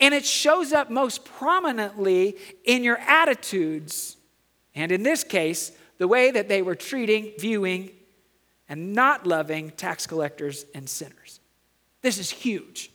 And 0.00 0.14
it 0.14 0.24
shows 0.24 0.72
up 0.72 0.90
most 0.90 1.24
prominently 1.24 2.36
in 2.64 2.84
your 2.84 2.98
attitudes. 2.98 4.17
And 4.78 4.92
in 4.92 5.02
this 5.02 5.24
case, 5.24 5.72
the 5.98 6.06
way 6.06 6.30
that 6.30 6.48
they 6.48 6.62
were 6.62 6.76
treating, 6.76 7.32
viewing, 7.36 7.90
and 8.68 8.92
not 8.94 9.26
loving 9.26 9.70
tax 9.72 10.06
collectors 10.06 10.64
and 10.72 10.88
sinners. 10.88 11.40
This 12.00 12.16
is 12.16 12.30
huge. 12.30 12.92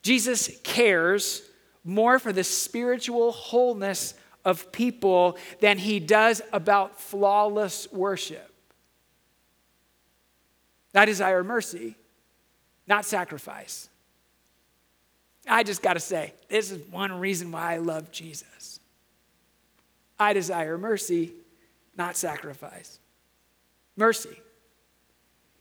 Jesus 0.00 0.50
cares 0.64 1.42
more 1.84 2.18
for 2.18 2.32
the 2.32 2.44
spiritual 2.44 3.30
wholeness 3.32 4.14
of 4.42 4.72
people 4.72 5.36
than 5.60 5.76
he 5.76 6.00
does 6.00 6.40
about 6.50 6.98
flawless 6.98 7.86
worship. 7.92 8.50
I 10.94 11.04
desire 11.04 11.44
mercy, 11.44 11.94
not 12.86 13.04
sacrifice. 13.04 13.90
I 15.46 15.62
just 15.62 15.82
got 15.82 15.92
to 15.94 16.00
say, 16.00 16.32
this 16.48 16.70
is 16.70 16.82
one 16.90 17.12
reason 17.12 17.52
why 17.52 17.74
I 17.74 17.76
love 17.76 18.10
Jesus. 18.10 18.59
I 20.20 20.34
desire 20.34 20.76
mercy, 20.76 21.32
not 21.96 22.14
sacrifice. 22.16 23.00
Mercy. 23.96 24.36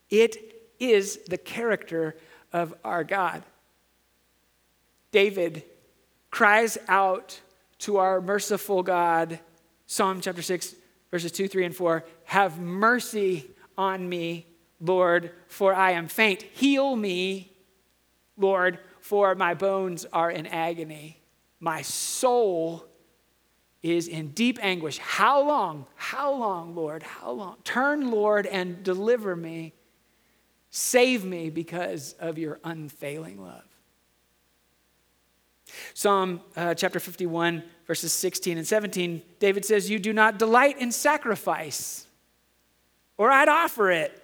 It 0.10 0.38
is 0.80 1.20
the 1.28 1.38
character 1.38 2.18
of 2.52 2.76
our 2.84 3.06
God. 3.06 3.44
David 5.12 5.64
cries 6.30 6.78
out 6.90 7.40
to 7.80 7.98
our 7.98 8.20
merciful 8.20 8.84
God, 8.84 9.40
Psalm 9.88 10.20
chapter 10.20 10.42
6, 10.42 10.76
verses 11.10 11.32
2, 11.32 11.48
3, 11.48 11.66
and 11.66 11.76
4 11.76 12.04
Have 12.26 12.60
mercy 12.60 13.50
on 13.78 14.08
me, 14.08 14.46
Lord, 14.82 15.32
for 15.48 15.74
I 15.74 15.92
am 15.92 16.08
faint. 16.10 16.42
Heal 16.42 16.96
me, 16.98 17.54
Lord, 18.38 18.80
for 19.00 19.34
my 19.36 19.54
bones 19.54 20.06
are 20.12 20.30
in 20.30 20.46
agony. 20.48 21.22
My 21.62 21.82
soul 21.82 22.89
is 23.82 24.08
in 24.08 24.30
deep 24.30 24.60
anguish. 24.62 24.98
How 24.98 25.42
long? 25.42 25.86
How 25.96 26.34
long, 26.34 26.76
Lord? 26.76 27.04
How 27.04 27.32
long? 27.32 27.58
Turn, 27.64 28.12
Lord, 28.12 28.46
and 28.46 28.84
deliver 28.84 29.36
me. 29.36 29.74
Save 30.70 31.24
me 31.24 31.50
because 31.50 32.14
of 32.20 32.38
your 32.38 32.60
unfailing 32.64 33.42
love. 33.42 33.64
Psalm 35.94 36.42
uh, 36.56 36.74
chapter 36.74 37.00
51, 37.00 37.64
verses 37.88 38.12
16 38.12 38.58
and 38.58 38.68
17, 38.68 39.22
David 39.40 39.66
says, 39.66 39.90
You 39.90 40.00
do 40.00 40.14
not 40.14 40.40
delight 40.40 40.80
in 40.80 40.92
sacrifice, 40.92 42.06
or 43.18 43.32
I'd 43.32 43.50
offer 43.50 43.92
it. 43.92 44.24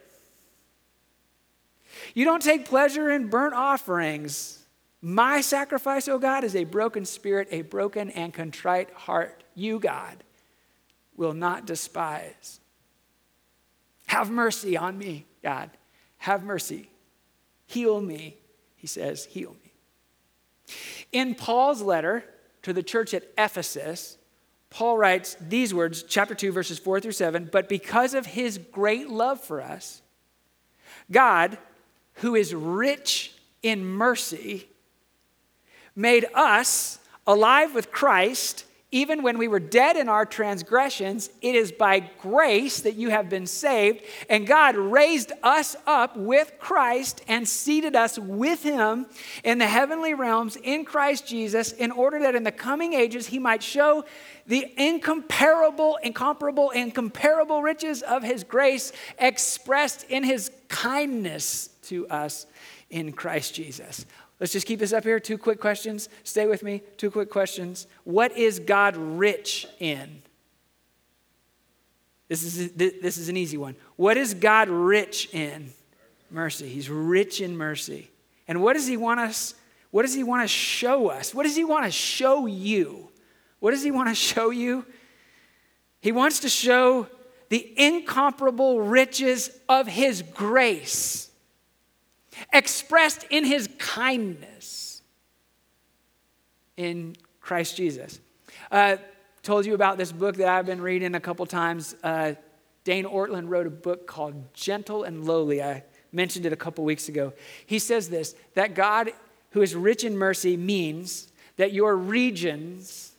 You 2.13 2.25
don't 2.25 2.41
take 2.41 2.65
pleasure 2.65 3.09
in 3.09 3.27
burnt 3.27 3.53
offerings. 3.53 4.63
My 5.01 5.41
sacrifice, 5.41 6.07
O 6.07 6.17
God, 6.17 6.43
is 6.43 6.55
a 6.55 6.63
broken 6.63 7.05
spirit, 7.05 7.47
a 7.51 7.61
broken 7.61 8.09
and 8.09 8.33
contrite 8.33 8.91
heart. 8.91 9.44
You, 9.55 9.79
God, 9.79 10.23
will 11.15 11.33
not 11.33 11.65
despise. 11.65 12.59
Have 14.07 14.29
mercy 14.29 14.77
on 14.77 14.97
me, 14.97 15.25
God. 15.41 15.71
Have 16.19 16.43
mercy. 16.43 16.89
Heal 17.65 18.01
me. 18.01 18.37
He 18.75 18.87
says, 18.87 19.25
Heal 19.25 19.55
me. 19.63 19.71
In 21.11 21.35
Paul's 21.35 21.81
letter 21.81 22.25
to 22.63 22.73
the 22.73 22.83
church 22.83 23.13
at 23.13 23.23
Ephesus, 23.37 24.17
Paul 24.69 24.97
writes 24.97 25.37
these 25.39 25.73
words, 25.73 26.03
chapter 26.03 26.35
2, 26.35 26.51
verses 26.51 26.79
4 26.79 26.99
through 26.99 27.13
7 27.13 27.49
But 27.51 27.69
because 27.69 28.13
of 28.13 28.25
his 28.25 28.57
great 28.57 29.09
love 29.09 29.39
for 29.39 29.61
us, 29.61 30.01
God, 31.11 31.57
who 32.15 32.35
is 32.35 32.53
rich 32.53 33.33
in 33.63 33.85
mercy, 33.85 34.67
made 35.95 36.25
us 36.33 36.99
alive 37.25 37.73
with 37.73 37.91
Christ 37.91 38.65
even 38.95 39.23
when 39.23 39.37
we 39.37 39.49
were 39.49 39.59
dead 39.59 39.97
in 39.97 40.07
our 40.07 40.25
transgressions, 40.25 41.29
it 41.41 41.53
is 41.53 41.69
by 41.69 41.99
grace 41.99 42.79
that 42.79 42.95
you 42.95 43.09
have 43.09 43.29
been 43.29 43.45
saved. 43.45 44.01
And 44.29 44.47
God 44.47 44.77
raised 44.77 45.33
us 45.43 45.75
up 45.85 46.15
with 46.15 46.53
Christ 46.59 47.21
and 47.27 47.45
seated 47.45 47.93
us 47.93 48.17
with 48.17 48.63
him 48.63 49.07
in 49.43 49.57
the 49.57 49.67
heavenly 49.67 50.13
realms 50.13 50.55
in 50.55 50.85
Christ 50.85 51.27
Jesus, 51.27 51.73
in 51.73 51.91
order 51.91 52.21
that 52.21 52.35
in 52.35 52.43
the 52.43 52.53
coming 52.53 52.93
ages 52.93 53.27
he 53.27 53.37
might 53.37 53.61
show 53.61 54.05
the 54.47 54.65
incomparable, 54.77 55.97
incomparable, 56.01 56.69
incomparable 56.69 57.61
riches 57.61 58.01
of 58.01 58.23
his 58.23 58.45
grace 58.45 58.93
expressed 59.19 60.05
in 60.07 60.23
his 60.23 60.51
kindness 60.69 61.67
to 61.83 62.07
us 62.07 62.45
in 62.89 63.11
Christ 63.11 63.55
Jesus. 63.55 64.05
Let's 64.39 64.51
just 64.51 64.67
keep 64.67 64.79
this 64.79 64.93
up 64.93 65.03
here. 65.03 65.19
Two 65.19 65.37
quick 65.37 65.61
questions. 65.61 66.09
Stay 66.23 66.45
with 66.45 66.61
me. 66.61 66.81
Two 66.97 67.09
quick 67.09 67.29
questions. 67.29 67.87
What 68.03 68.37
is 68.37 68.59
God 68.59 68.97
rich 68.97 69.67
in? 69.79 70.21
This 72.27 72.43
is, 72.43 72.71
this 72.73 73.17
is 73.17 73.29
an 73.29 73.37
easy 73.37 73.57
one. 73.57 73.75
What 73.95 74.17
is 74.17 74.33
God 74.33 74.67
rich 74.67 75.33
in? 75.33 75.71
Mercy. 76.29 76.67
He's 76.67 76.89
rich 76.89 77.39
in 77.39 77.55
mercy. 77.55 78.09
And 78.47 78.61
what 78.61 78.73
does 78.73 78.87
he 78.87 78.97
want 78.97 79.19
us? 79.19 79.53
What 79.91 80.01
does 80.01 80.13
he 80.13 80.23
want 80.23 80.43
to 80.43 80.47
show 80.47 81.07
us? 81.07 81.33
What 81.33 81.43
does 81.43 81.55
he 81.55 81.63
want 81.63 81.85
to 81.85 81.91
show 81.91 82.45
you? 82.47 83.09
What 83.59 83.71
does 83.71 83.83
he 83.83 83.91
want 83.91 84.09
to 84.09 84.15
show 84.15 84.49
you? 84.49 84.85
He 86.01 86.11
wants 86.11 86.41
to 86.41 86.49
show 86.49 87.07
the 87.49 87.73
incomparable 87.77 88.81
riches 88.81 89.49
of 89.69 89.87
his 89.87 90.21
grace 90.21 91.29
expressed 92.53 93.25
in 93.29 93.45
his 93.45 93.69
kindness 93.77 95.01
in 96.77 97.15
Christ 97.41 97.77
Jesus. 97.77 98.19
Uh, 98.71 98.97
told 99.43 99.65
you 99.65 99.75
about 99.75 99.97
this 99.97 100.11
book 100.11 100.37
that 100.37 100.47
I've 100.47 100.65
been 100.65 100.81
reading 100.81 101.15
a 101.15 101.19
couple 101.19 101.45
times. 101.45 101.95
Uh, 102.03 102.33
Dane 102.83 103.05
Ortlund 103.05 103.49
wrote 103.49 103.67
a 103.67 103.71
book 103.71 104.07
called 104.07 104.53
Gentle 104.53 105.03
and 105.03 105.25
Lowly. 105.25 105.61
I 105.61 105.83
mentioned 106.11 106.45
it 106.45 106.53
a 106.53 106.57
couple 106.57 106.83
weeks 106.83 107.09
ago. 107.09 107.33
He 107.65 107.79
says 107.79 108.09
this 108.09 108.35
that 108.55 108.73
God, 108.73 109.11
who 109.51 109.61
is 109.61 109.75
rich 109.75 110.03
in 110.03 110.17
mercy, 110.17 110.57
means 110.57 111.31
that 111.57 111.73
your 111.73 111.95
regions 111.95 113.13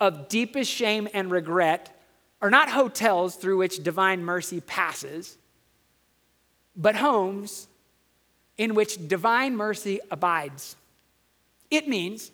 of 0.00 0.28
deepest 0.28 0.70
shame 0.70 1.08
and 1.14 1.30
regret 1.30 1.98
are 2.40 2.50
not 2.50 2.68
hotels 2.68 3.36
through 3.36 3.58
which 3.58 3.82
divine 3.82 4.24
mercy 4.24 4.60
passes, 4.60 5.38
but 6.76 6.96
homes 6.96 7.68
in 8.58 8.74
which 8.74 9.08
divine 9.08 9.56
mercy 9.56 10.00
abides. 10.10 10.76
It 11.70 11.88
means 11.88 12.30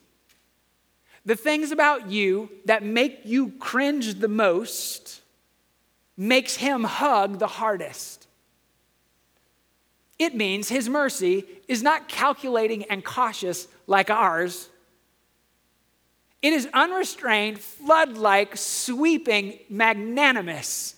the 1.24 1.37
things 1.37 1.70
about 1.70 2.11
you 2.11 2.50
that 2.64 2.83
make 2.83 3.20
you 3.24 3.50
cringe 3.59 4.14
the 4.14 4.28
most 4.28 5.20
makes 6.16 6.57
him 6.57 6.85
hug 6.85 7.38
the 7.38 7.46
hardest. 7.46 8.26
It 10.18 10.35
means 10.35 10.68
his 10.68 10.88
mercy 10.88 11.44
is 11.68 11.83
not 11.83 12.09
calculating 12.09 12.85
and 12.85 13.04
cautious 13.04 13.68
like 13.87 14.11
ours. 14.11 14.68
It 16.42 16.52
is 16.52 16.68
unrestrained, 16.72 17.61
flood 17.61 18.16
like, 18.16 18.57
sweeping, 18.57 19.59
magnanimous. 19.68 20.96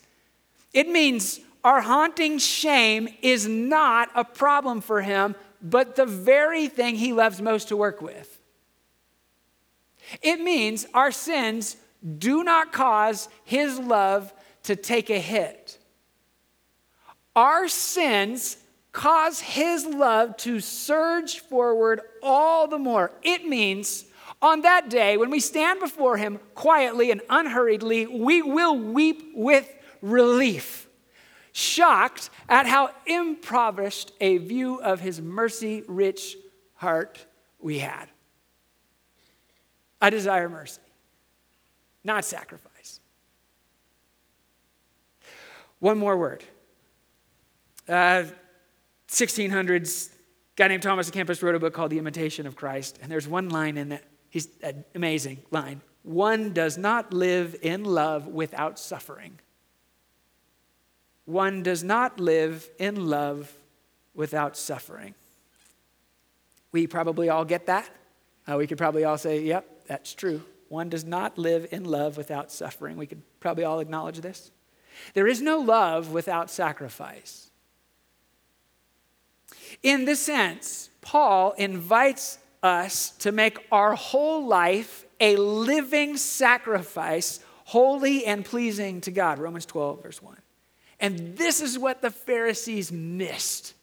It 0.73 0.89
means 0.89 1.41
our 1.65 1.81
haunting 1.81 2.39
shame 2.39 3.09
is 3.23 3.47
not 3.47 4.11
a 4.15 4.25
problem 4.25 4.81
for 4.81 5.03
him, 5.03 5.35
but 5.63 5.97
the 5.97 6.07
very 6.07 6.69
thing 6.69 6.97
he 6.97 7.13
loves 7.13 7.41
most 7.43 7.69
to 7.69 7.77
work 7.77 8.01
with. 8.01 8.39
It 10.23 10.41
means 10.41 10.87
our 10.95 11.13
sins 11.13 11.77
do 12.19 12.43
not 12.43 12.73
cause 12.73 13.29
his 13.45 13.79
love 13.79 14.33
to 14.65 14.75
take 14.77 15.11
a 15.11 15.19
hit. 15.19 15.79
Our 17.37 17.69
sins 17.69 18.57
cause 18.93 19.41
his 19.41 19.87
love 19.87 20.37
to 20.39 20.61
surge 20.61 21.41
forward 21.41 22.01
all 22.23 22.67
the 22.67 22.79
more. 22.79 23.13
It 23.23 23.47
means 23.47 24.07
on 24.43 24.63
that 24.63 24.89
day, 24.89 25.17
when 25.17 25.31
we 25.31 25.41
stand 25.41 25.81
before 25.81 26.17
him 26.17 26.41
quietly 26.55 27.11
and 27.11 27.21
unhurriedly, 27.29 28.07
we 28.07 28.43
will 28.43 28.77
weep 28.77 29.33
with 29.35 29.69
relief 30.01 30.89
shocked 31.53 32.31
at 32.49 32.67
how 32.67 32.91
impoverished 33.07 34.13
a 34.21 34.39
view 34.39 34.81
of 34.81 35.01
his 35.01 35.21
mercy 35.21 35.83
rich 35.87 36.37
heart 36.75 37.25
we 37.59 37.79
had. 37.79 38.07
I 40.01 40.11
desire 40.11 40.49
mercy, 40.49 40.81
not 42.05 42.25
sacrifice. 42.25 43.01
One 45.79 45.99
more 45.99 46.17
word. 46.17 46.45
Uh, 47.89 48.25
1600s, 49.09 50.11
guy 50.57 50.69
named 50.69 50.83
Thomas 50.83 51.11
Kempis 51.11 51.43
wrote 51.43 51.55
a 51.55 51.59
book 51.59 51.75
called 51.75 51.91
The 51.91 51.99
Imitation 51.99 52.47
of 52.47 52.55
Christ, 52.55 52.99
and 53.03 53.11
there's 53.11 53.27
one 53.27 53.49
line 53.49 53.77
in 53.77 53.91
that. 53.91 54.05
He's 54.29 54.49
an 54.63 54.85
amazing 54.95 55.43
line. 55.51 55.81
One 56.03 56.53
does 56.53 56.79
not 56.79 57.13
live 57.13 57.57
in 57.63 57.85
love 57.85 58.29
without 58.29 58.79
suffering. 58.79 59.41
One 61.31 61.63
does 61.63 61.85
not 61.85 62.19
live 62.19 62.69
in 62.81 63.09
love 63.09 63.53
without 64.15 64.57
suffering. 64.57 65.15
We 66.73 66.89
probably 66.89 67.29
all 67.29 67.45
get 67.45 67.67
that. 67.67 67.89
Uh, 68.51 68.57
we 68.57 68.67
could 68.67 68.79
probably 68.79 69.05
all 69.05 69.17
say, 69.17 69.41
yep, 69.41 69.65
that's 69.87 70.13
true. 70.13 70.43
One 70.69 70.89
does 70.89 71.05
not 71.05 71.39
live 71.39 71.69
in 71.71 71.85
love 71.85 72.17
without 72.17 72.51
suffering. 72.51 72.97
We 72.97 73.07
could 73.07 73.23
probably 73.39 73.63
all 73.63 73.79
acknowledge 73.79 74.21
this. 74.21 74.51
There 75.15 75.29
is 75.29 75.41
no 75.41 75.61
love 75.61 76.11
without 76.11 76.51
sacrifice. 76.51 77.51
In 79.85 80.07
this 80.07 80.19
sense, 80.19 80.91
Paul 81.01 81.53
invites 81.53 82.39
us 82.61 83.11
to 83.19 83.31
make 83.31 83.59
our 83.71 83.95
whole 83.95 84.49
life 84.49 85.05
a 85.21 85.37
living 85.37 86.17
sacrifice, 86.17 87.39
holy 87.67 88.27
and 88.27 88.45
pleasing 88.45 89.01
to 89.03 89.13
God. 89.13 89.39
Romans 89.39 89.65
12, 89.65 90.03
verse 90.03 90.21
1. 90.21 90.37
And 91.01 91.37
this 91.37 91.61
is 91.61 91.79
what 91.79 92.03
the 92.03 92.11
Pharisees 92.11 92.93
missed. 92.93 93.75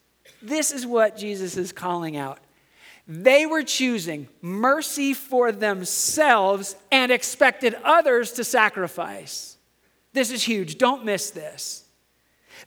This 0.42 0.72
is 0.72 0.86
what 0.86 1.18
Jesus 1.18 1.58
is 1.58 1.72
calling 1.72 2.16
out. 2.16 2.40
They 3.08 3.46
were 3.46 3.64
choosing 3.64 4.28
mercy 4.42 5.14
for 5.14 5.52
themselves 5.52 6.76
and 6.92 7.12
expected 7.12 7.76
others 7.84 8.34
to 8.34 8.44
sacrifice. 8.44 9.58
This 10.14 10.32
is 10.32 10.44
huge. 10.44 10.78
Don't 10.78 11.06
miss 11.06 11.32
this. 11.32 11.86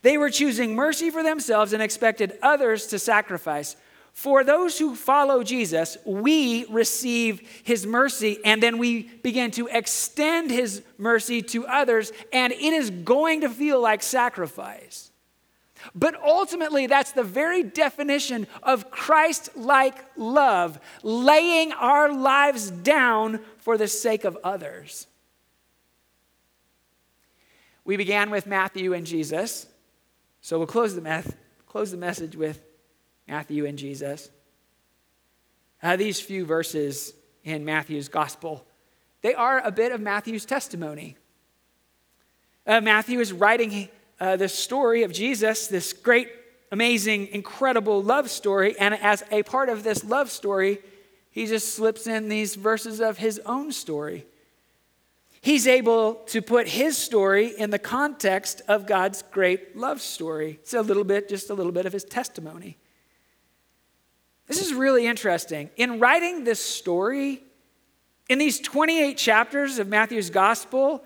They 0.01 0.17
were 0.17 0.29
choosing 0.29 0.73
mercy 0.73 1.09
for 1.11 1.21
themselves 1.21 1.73
and 1.73 1.81
expected 1.81 2.37
others 2.41 2.87
to 2.87 2.99
sacrifice. 2.99 3.75
For 4.13 4.43
those 4.43 4.77
who 4.77 4.95
follow 4.95 5.43
Jesus, 5.43 5.97
we 6.05 6.65
receive 6.65 7.41
his 7.63 7.85
mercy 7.85 8.39
and 8.43 8.61
then 8.61 8.77
we 8.77 9.03
begin 9.03 9.51
to 9.51 9.67
extend 9.67 10.51
his 10.51 10.83
mercy 10.97 11.41
to 11.41 11.65
others, 11.65 12.11
and 12.31 12.53
it 12.53 12.73
is 12.73 12.89
going 12.89 13.41
to 13.41 13.49
feel 13.49 13.81
like 13.81 14.03
sacrifice. 14.03 15.11
But 15.95 16.21
ultimately, 16.21 16.85
that's 16.87 17.13
the 17.13 17.23
very 17.23 17.63
definition 17.63 18.45
of 18.61 18.91
Christ 18.91 19.49
like 19.55 19.95
love, 20.15 20.79
laying 21.01 21.71
our 21.71 22.13
lives 22.13 22.69
down 22.69 23.39
for 23.57 23.77
the 23.77 23.87
sake 23.87 24.23
of 24.23 24.37
others. 24.43 25.07
We 27.83 27.97
began 27.97 28.29
with 28.29 28.45
Matthew 28.45 28.93
and 28.93 29.07
Jesus, 29.07 29.65
so 30.41 30.59
we'll 30.59 30.67
close 30.67 30.93
the, 30.93 31.01
math, 31.01 31.35
close 31.65 31.89
the 31.89 31.97
message 31.97 32.35
with 32.35 32.61
Matthew 33.31 33.65
and 33.65 33.77
Jesus. 33.77 34.29
Uh, 35.81 35.95
these 35.95 36.19
few 36.19 36.45
verses 36.45 37.13
in 37.45 37.63
Matthew's 37.63 38.09
gospel, 38.09 38.65
they 39.21 39.33
are 39.33 39.61
a 39.65 39.71
bit 39.71 39.93
of 39.93 40.01
Matthew's 40.01 40.43
testimony. 40.43 41.15
Uh, 42.67 42.81
Matthew 42.81 43.21
is 43.21 43.31
writing 43.31 43.87
uh, 44.19 44.35
the 44.35 44.49
story 44.49 45.03
of 45.03 45.13
Jesus, 45.13 45.67
this 45.67 45.93
great, 45.93 46.27
amazing, 46.73 47.27
incredible 47.27 48.03
love 48.03 48.29
story. 48.29 48.77
And 48.77 48.95
as 48.95 49.23
a 49.31 49.43
part 49.43 49.69
of 49.69 49.83
this 49.83 50.03
love 50.03 50.29
story, 50.29 50.79
he 51.29 51.47
just 51.47 51.73
slips 51.73 52.07
in 52.07 52.27
these 52.27 52.55
verses 52.55 52.99
of 52.99 53.17
his 53.17 53.39
own 53.45 53.71
story. 53.71 54.25
He's 55.39 55.67
able 55.67 56.15
to 56.27 56.41
put 56.41 56.67
his 56.67 56.97
story 56.97 57.53
in 57.57 57.69
the 57.69 57.79
context 57.79 58.61
of 58.67 58.85
God's 58.85 59.21
great 59.31 59.77
love 59.77 60.01
story. 60.01 60.59
It's 60.61 60.73
a 60.73 60.81
little 60.81 61.05
bit, 61.05 61.29
just 61.29 61.49
a 61.49 61.53
little 61.53 61.71
bit 61.71 61.85
of 61.85 61.93
his 61.93 62.03
testimony. 62.03 62.77
This 64.51 64.65
is 64.65 64.73
really 64.73 65.07
interesting. 65.07 65.69
In 65.77 66.01
writing 66.01 66.43
this 66.43 66.59
story, 66.59 67.41
in 68.27 68.37
these 68.37 68.59
28 68.59 69.17
chapters 69.17 69.79
of 69.79 69.87
Matthew's 69.87 70.29
gospel, 70.29 71.05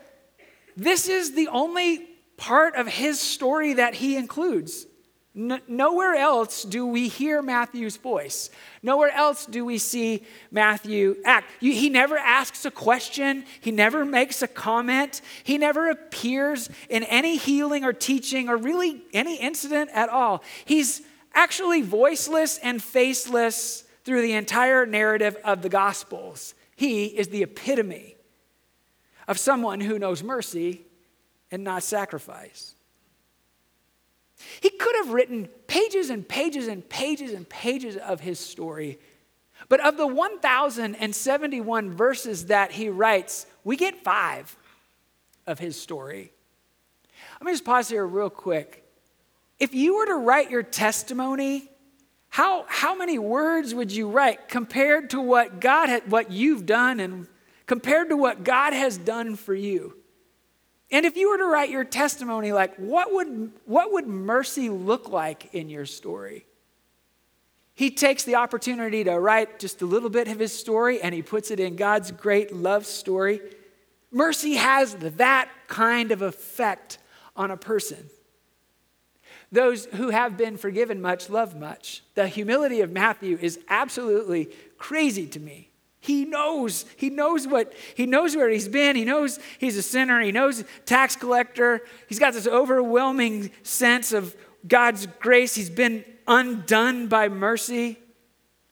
this 0.76 1.08
is 1.08 1.36
the 1.36 1.48
only 1.50 2.08
part 2.38 2.76
of 2.76 2.88
his 2.88 3.20
story 3.20 3.74
that 3.74 3.94
he 3.94 4.18
includes. 4.18 4.88
nowhere 5.36 6.16
else 6.16 6.64
do 6.64 6.88
we 6.88 7.08
hear 7.08 7.44
Matthew's 7.44 7.98
voice. 7.98 8.50
Nowhere 8.82 9.12
else 9.12 9.46
do 9.46 9.64
we 9.64 9.78
see 9.78 10.24
Matthew 10.50 11.18
act. 11.24 11.52
he 11.60 11.90
never 11.90 12.18
asks 12.18 12.66
a 12.66 12.72
question. 12.72 13.46
He 13.62 13.70
never 13.70 14.06
makes 14.06 14.42
a 14.42 14.48
comment. 14.48 15.22
He 15.44 15.60
never 15.60 15.92
appears 15.92 16.72
in 16.90 17.04
any 17.04 17.38
healing 17.38 17.84
or 17.84 17.94
teaching 17.94 18.50
or 18.50 18.58
really 18.58 19.04
any 19.14 19.36
incident 19.36 19.92
at 19.94 20.10
all. 20.10 20.42
He's 20.66 21.04
actually 21.36 21.82
voiceless 21.82 22.58
and 22.58 22.82
faceless 22.82 23.84
through 24.04 24.22
the 24.22 24.34
entire 24.34 24.86
narrative 24.86 25.38
of 25.44 25.62
the 25.62 25.70
Gospels. 25.70 26.56
He 26.76 27.06
is 27.06 27.28
the 27.28 27.44
epitome 27.44 28.16
of 29.28 29.38
someone 29.38 29.82
who 29.82 30.00
knows 30.00 30.24
mercy 30.24 30.82
and 31.52 31.64
not 31.64 31.84
sacrifice. 31.84 32.76
He 34.62 34.70
could 34.70 34.96
have 34.98 35.14
written 35.14 35.48
pages 35.68 36.10
and 36.10 36.28
pages 36.28 36.68
and 36.68 36.88
pages 36.88 37.32
and 37.34 37.48
pages 37.48 37.98
of 37.98 38.22
his 38.22 38.40
story. 38.40 39.00
But 39.70 39.80
of 39.80 39.98
the 39.98 40.08
1,071 40.08 41.92
verses 41.92 42.48
that 42.48 42.72
he 42.72 42.90
writes, 42.90 43.46
we 43.64 43.78
get 43.78 44.04
five 44.04 44.56
of 45.48 45.60
his 45.60 45.80
story. 45.80 46.32
Let 47.40 47.46
me 47.46 47.54
just 47.54 47.66
pause 47.66 47.90
here 47.90 48.06
real 48.06 48.30
quick. 48.30 48.85
If 49.60 49.74
you 49.74 49.98
were 49.98 50.06
to 50.08 50.16
write 50.16 50.52
your 50.52 50.64
testimony, 50.64 51.70
how, 52.30 52.66
how 52.68 52.96
many 52.96 53.18
words 53.18 53.74
would 53.74 53.92
you 53.92 54.10
write 54.10 54.50
compared 54.50 55.12
to 55.12 55.22
what 55.22 55.62
God 55.62 55.88
had, 55.88 56.12
what 56.12 56.32
you've 56.32 56.66
done 56.66 57.00
and 57.00 57.28
compared 57.66 58.10
to 58.10 58.18
what 58.18 58.44
God 58.44 58.74
has 58.74 58.98
done 58.98 59.36
for 59.36 59.56
you? 59.56 59.96
And 60.92 61.06
if 61.06 61.18
you 61.18 61.30
were 61.30 61.38
to 61.38 61.46
write 61.46 61.70
your 61.70 61.84
testimony, 61.84 62.52
like 62.52 62.76
what 62.76 63.14
would, 63.14 63.52
what 63.66 63.94
would 63.94 64.08
mercy 64.08 64.70
look 64.70 65.10
like 65.10 65.54
in 65.54 65.70
your 65.70 65.86
story? 65.86 66.46
He 67.74 67.92
takes 67.92 68.24
the 68.24 68.36
opportunity 68.36 69.04
to 69.04 69.20
write 69.20 69.60
just 69.60 69.82
a 69.82 69.86
little 69.86 70.10
bit 70.10 70.28
of 70.28 70.40
his 70.40 70.58
story 70.58 71.02
and 71.02 71.14
he 71.14 71.22
puts 71.22 71.52
it 71.52 71.60
in 71.60 71.76
God's 71.76 72.12
great 72.12 72.54
love 72.54 72.86
story. 72.86 73.42
Mercy 74.12 74.56
has 74.56 74.96
that 74.96 75.50
kind 75.68 76.12
of 76.12 76.22
effect 76.22 76.98
on 77.36 77.52
a 77.52 77.58
person. 77.58 78.10
Those 79.56 79.86
who 79.86 80.10
have 80.10 80.36
been 80.36 80.58
forgiven 80.58 81.02
much 81.02 81.30
love 81.30 81.56
much. 81.56 82.04
The 82.14 82.28
humility 82.28 82.82
of 82.82 82.92
Matthew 82.92 83.38
is 83.42 83.58
absolutely 83.70 84.50
crazy 84.78 85.26
to 85.28 85.40
me. 85.40 85.70
He 86.02 86.26
knows. 86.26 86.84
He 86.98 87.10
knows 87.10 87.48
what 87.48 87.74
he 87.96 88.06
knows 88.06 88.36
where 88.36 88.50
he's 88.50 88.68
been. 88.68 88.98
He 88.98 89.06
knows 89.06 89.40
he's 89.58 89.78
a 89.78 89.82
sinner. 89.82 90.20
He 90.22 90.34
knows 90.34 90.66
tax 90.86 91.16
collector. 91.16 91.82
He's 92.10 92.20
got 92.20 92.34
this 92.34 92.48
overwhelming 92.48 93.50
sense 93.64 94.12
of 94.12 94.36
God's 94.68 95.08
grace. 95.20 95.56
He's 95.56 95.70
been 95.70 96.04
undone 96.28 97.08
by 97.08 97.30
mercy. 97.30 97.98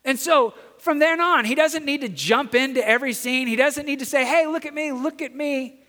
And 0.04 0.20
so 0.20 0.54
from 0.80 1.00
then 1.00 1.22
on, 1.22 1.46
he 1.46 1.56
doesn't 1.56 1.86
need 1.86 2.02
to 2.02 2.10
jump 2.10 2.54
into 2.54 2.86
every 2.86 3.14
scene. 3.14 3.48
He 3.48 3.56
doesn't 3.56 3.86
need 3.86 4.00
to 4.00 4.06
say, 4.06 4.26
"Hey, 4.26 4.48
look 4.48 4.66
at 4.66 4.74
me, 4.74 4.92
look 4.92 5.22
at 5.22 5.34
me." 5.34 5.80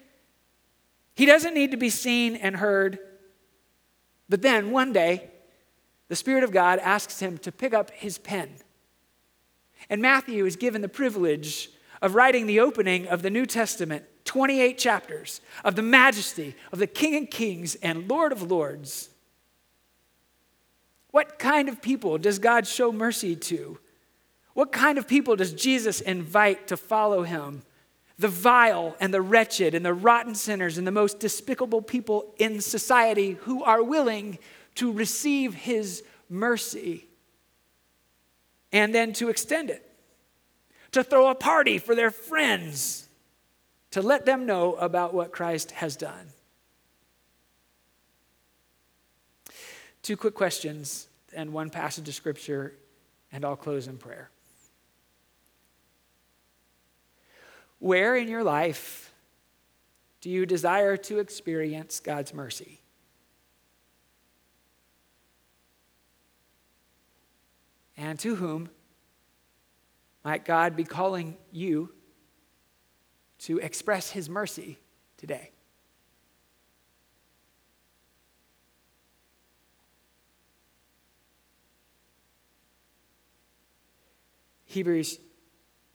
He 1.16 1.26
doesn't 1.26 1.52
need 1.52 1.72
to 1.72 1.76
be 1.76 1.90
seen 1.90 2.36
and 2.36 2.56
heard. 2.56 3.00
But 4.28 4.42
then 4.42 4.70
one 4.70 4.92
day, 4.92 5.30
the 6.08 6.16
Spirit 6.16 6.44
of 6.44 6.52
God 6.52 6.78
asks 6.80 7.20
him 7.20 7.38
to 7.38 7.52
pick 7.52 7.74
up 7.74 7.90
his 7.90 8.18
pen 8.18 8.56
and 9.90 10.00
Matthew 10.00 10.46
is 10.46 10.56
given 10.56 10.82
the 10.82 10.88
privilege 10.88 11.70
of 12.02 12.14
writing 12.14 12.46
the 12.46 12.60
opening 12.60 13.06
of 13.06 13.22
the 13.22 13.30
New 13.30 13.46
Testament, 13.46 14.04
28 14.24 14.78
chapters 14.78 15.40
of 15.64 15.76
the 15.76 15.82
majesty 15.82 16.54
of 16.72 16.78
the 16.78 16.86
King 16.86 17.24
of 17.24 17.30
Kings 17.30 17.74
and 17.76 18.08
Lord 18.08 18.32
of 18.32 18.50
Lords. 18.50 19.10
What 21.10 21.38
kind 21.38 21.68
of 21.68 21.80
people 21.80 22.18
does 22.18 22.38
God 22.38 22.66
show 22.66 22.90
mercy 22.90 23.36
to? 23.36 23.78
What 24.54 24.72
kind 24.72 24.98
of 24.98 25.06
people 25.06 25.36
does 25.36 25.52
Jesus 25.52 26.00
invite 26.00 26.66
to 26.68 26.76
follow 26.76 27.22
him? 27.22 27.62
The 28.18 28.28
vile 28.28 28.96
and 29.00 29.12
the 29.12 29.20
wretched 29.20 29.74
and 29.74 29.84
the 29.84 29.92
rotten 29.92 30.34
sinners 30.34 30.78
and 30.78 30.86
the 30.86 30.92
most 30.92 31.18
despicable 31.18 31.82
people 31.82 32.32
in 32.38 32.60
society 32.60 33.32
who 33.40 33.64
are 33.64 33.82
willing 33.82 34.38
to 34.76 34.92
receive 34.92 35.54
his 35.54 36.04
mercy 36.28 37.06
and 38.72 38.94
then 38.94 39.12
to 39.14 39.28
extend 39.28 39.70
it, 39.70 39.88
to 40.92 41.04
throw 41.04 41.28
a 41.28 41.34
party 41.34 41.78
for 41.78 41.94
their 41.94 42.10
friends, 42.10 43.08
to 43.92 44.02
let 44.02 44.26
them 44.26 44.46
know 44.46 44.74
about 44.74 45.14
what 45.14 45.32
Christ 45.32 45.70
has 45.72 45.96
done. 45.96 46.28
Two 50.02 50.16
quick 50.16 50.34
questions 50.34 51.08
and 51.32 51.52
one 51.52 51.70
passage 51.70 52.08
of 52.08 52.14
scripture, 52.14 52.74
and 53.32 53.44
I'll 53.44 53.56
close 53.56 53.86
in 53.86 53.96
prayer. 53.96 54.30
Where 57.78 58.16
in 58.16 58.28
your 58.28 58.42
life 58.42 59.12
do 60.20 60.30
you 60.30 60.46
desire 60.46 60.96
to 60.96 61.18
experience 61.18 62.00
God's 62.00 62.32
mercy? 62.32 62.80
And 67.96 68.18
to 68.20 68.36
whom 68.36 68.70
might 70.24 70.44
God 70.44 70.76
be 70.76 70.84
calling 70.84 71.36
you 71.52 71.92
to 73.40 73.58
express 73.58 74.10
his 74.10 74.28
mercy 74.28 74.78
today? 75.18 75.50
Hebrews 84.64 85.20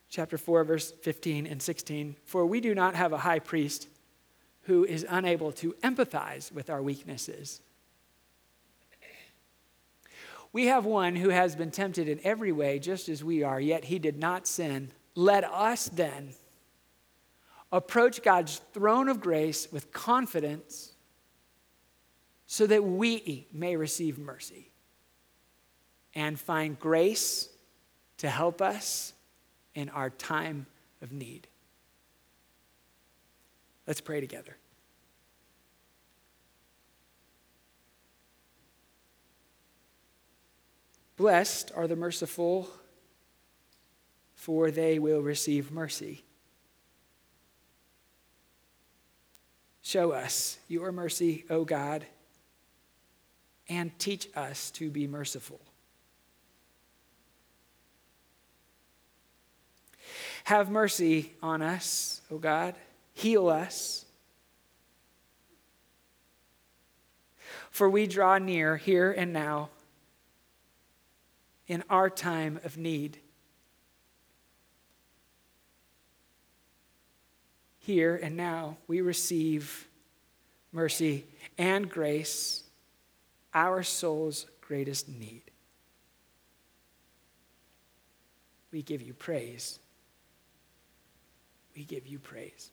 chapter 0.09 0.37
4, 0.37 0.63
verse 0.63 0.91
15 0.91 1.47
and 1.47 1.61
16. 1.61 2.15
For 2.25 2.45
we 2.45 2.59
do 2.61 2.73
not 2.73 2.95
have 2.95 3.13
a 3.13 3.17
high 3.17 3.39
priest 3.39 3.87
who 4.63 4.83
is 4.83 5.05
unable 5.09 5.51
to 5.53 5.73
empathize 5.83 6.51
with 6.51 6.69
our 6.69 6.81
weaknesses. 6.81 7.61
We 10.51 10.65
have 10.65 10.85
one 10.85 11.15
who 11.15 11.29
has 11.29 11.55
been 11.55 11.69
tempted 11.69 12.09
in 12.09 12.19
every 12.23 12.51
way, 12.51 12.79
just 12.79 13.07
as 13.07 13.23
we 13.23 13.43
are, 13.43 13.59
yet 13.59 13.85
he 13.85 13.99
did 13.99 14.17
not 14.17 14.47
sin. 14.47 14.91
Let 15.13 15.43
us 15.43 15.89
then 15.89 16.29
approach 17.71 18.23
God's 18.23 18.61
throne 18.73 19.09
of 19.09 19.21
grace 19.21 19.71
with 19.71 19.91
confidence 19.91 20.93
so 22.47 22.65
that 22.65 22.83
we 22.83 23.47
may 23.53 23.75
receive 23.75 24.17
mercy 24.17 24.71
and 26.15 26.39
find 26.39 26.79
grace 26.79 27.47
to 28.17 28.27
help 28.27 28.59
us 28.59 29.13
in 29.79 29.87
our 29.89 30.09
time 30.09 30.65
of 31.01 31.13
need. 31.13 31.47
Let's 33.87 34.01
pray 34.01 34.19
together. 34.19 34.57
Blessed 41.15 41.71
are 41.75 41.87
the 41.87 41.95
merciful, 41.95 42.69
for 44.35 44.69
they 44.69 44.99
will 44.99 45.21
receive 45.21 45.71
mercy. 45.71 46.23
Show 49.81 50.11
us 50.11 50.57
your 50.67 50.91
mercy, 50.91 51.45
O 51.49 51.63
God, 51.63 52.05
and 53.69 53.97
teach 53.97 54.27
us 54.35 54.71
to 54.71 54.89
be 54.89 55.07
merciful. 55.07 55.61
Have 60.49 60.71
mercy 60.71 61.33
on 61.43 61.61
us, 61.61 62.21
O 62.31 62.39
God. 62.39 62.73
Heal 63.13 63.49
us. 63.49 64.03
For 67.69 67.87
we 67.87 68.07
draw 68.07 68.39
near 68.39 68.75
here 68.75 69.11
and 69.11 69.31
now 69.31 69.69
in 71.67 71.83
our 71.87 72.09
time 72.09 72.59
of 72.63 72.79
need. 72.79 73.19
Here 77.77 78.15
and 78.15 78.35
now, 78.35 78.77
we 78.87 79.01
receive 79.01 79.87
mercy 80.71 81.27
and 81.59 81.87
grace, 81.87 82.63
our 83.53 83.83
soul's 83.83 84.47
greatest 84.61 85.09
need. 85.09 85.43
We 88.71 88.81
give 88.81 89.03
you 89.03 89.13
praise 89.13 89.77
we 91.79 91.85
give 91.85 92.05
you 92.05 92.19
praise. 92.19 92.71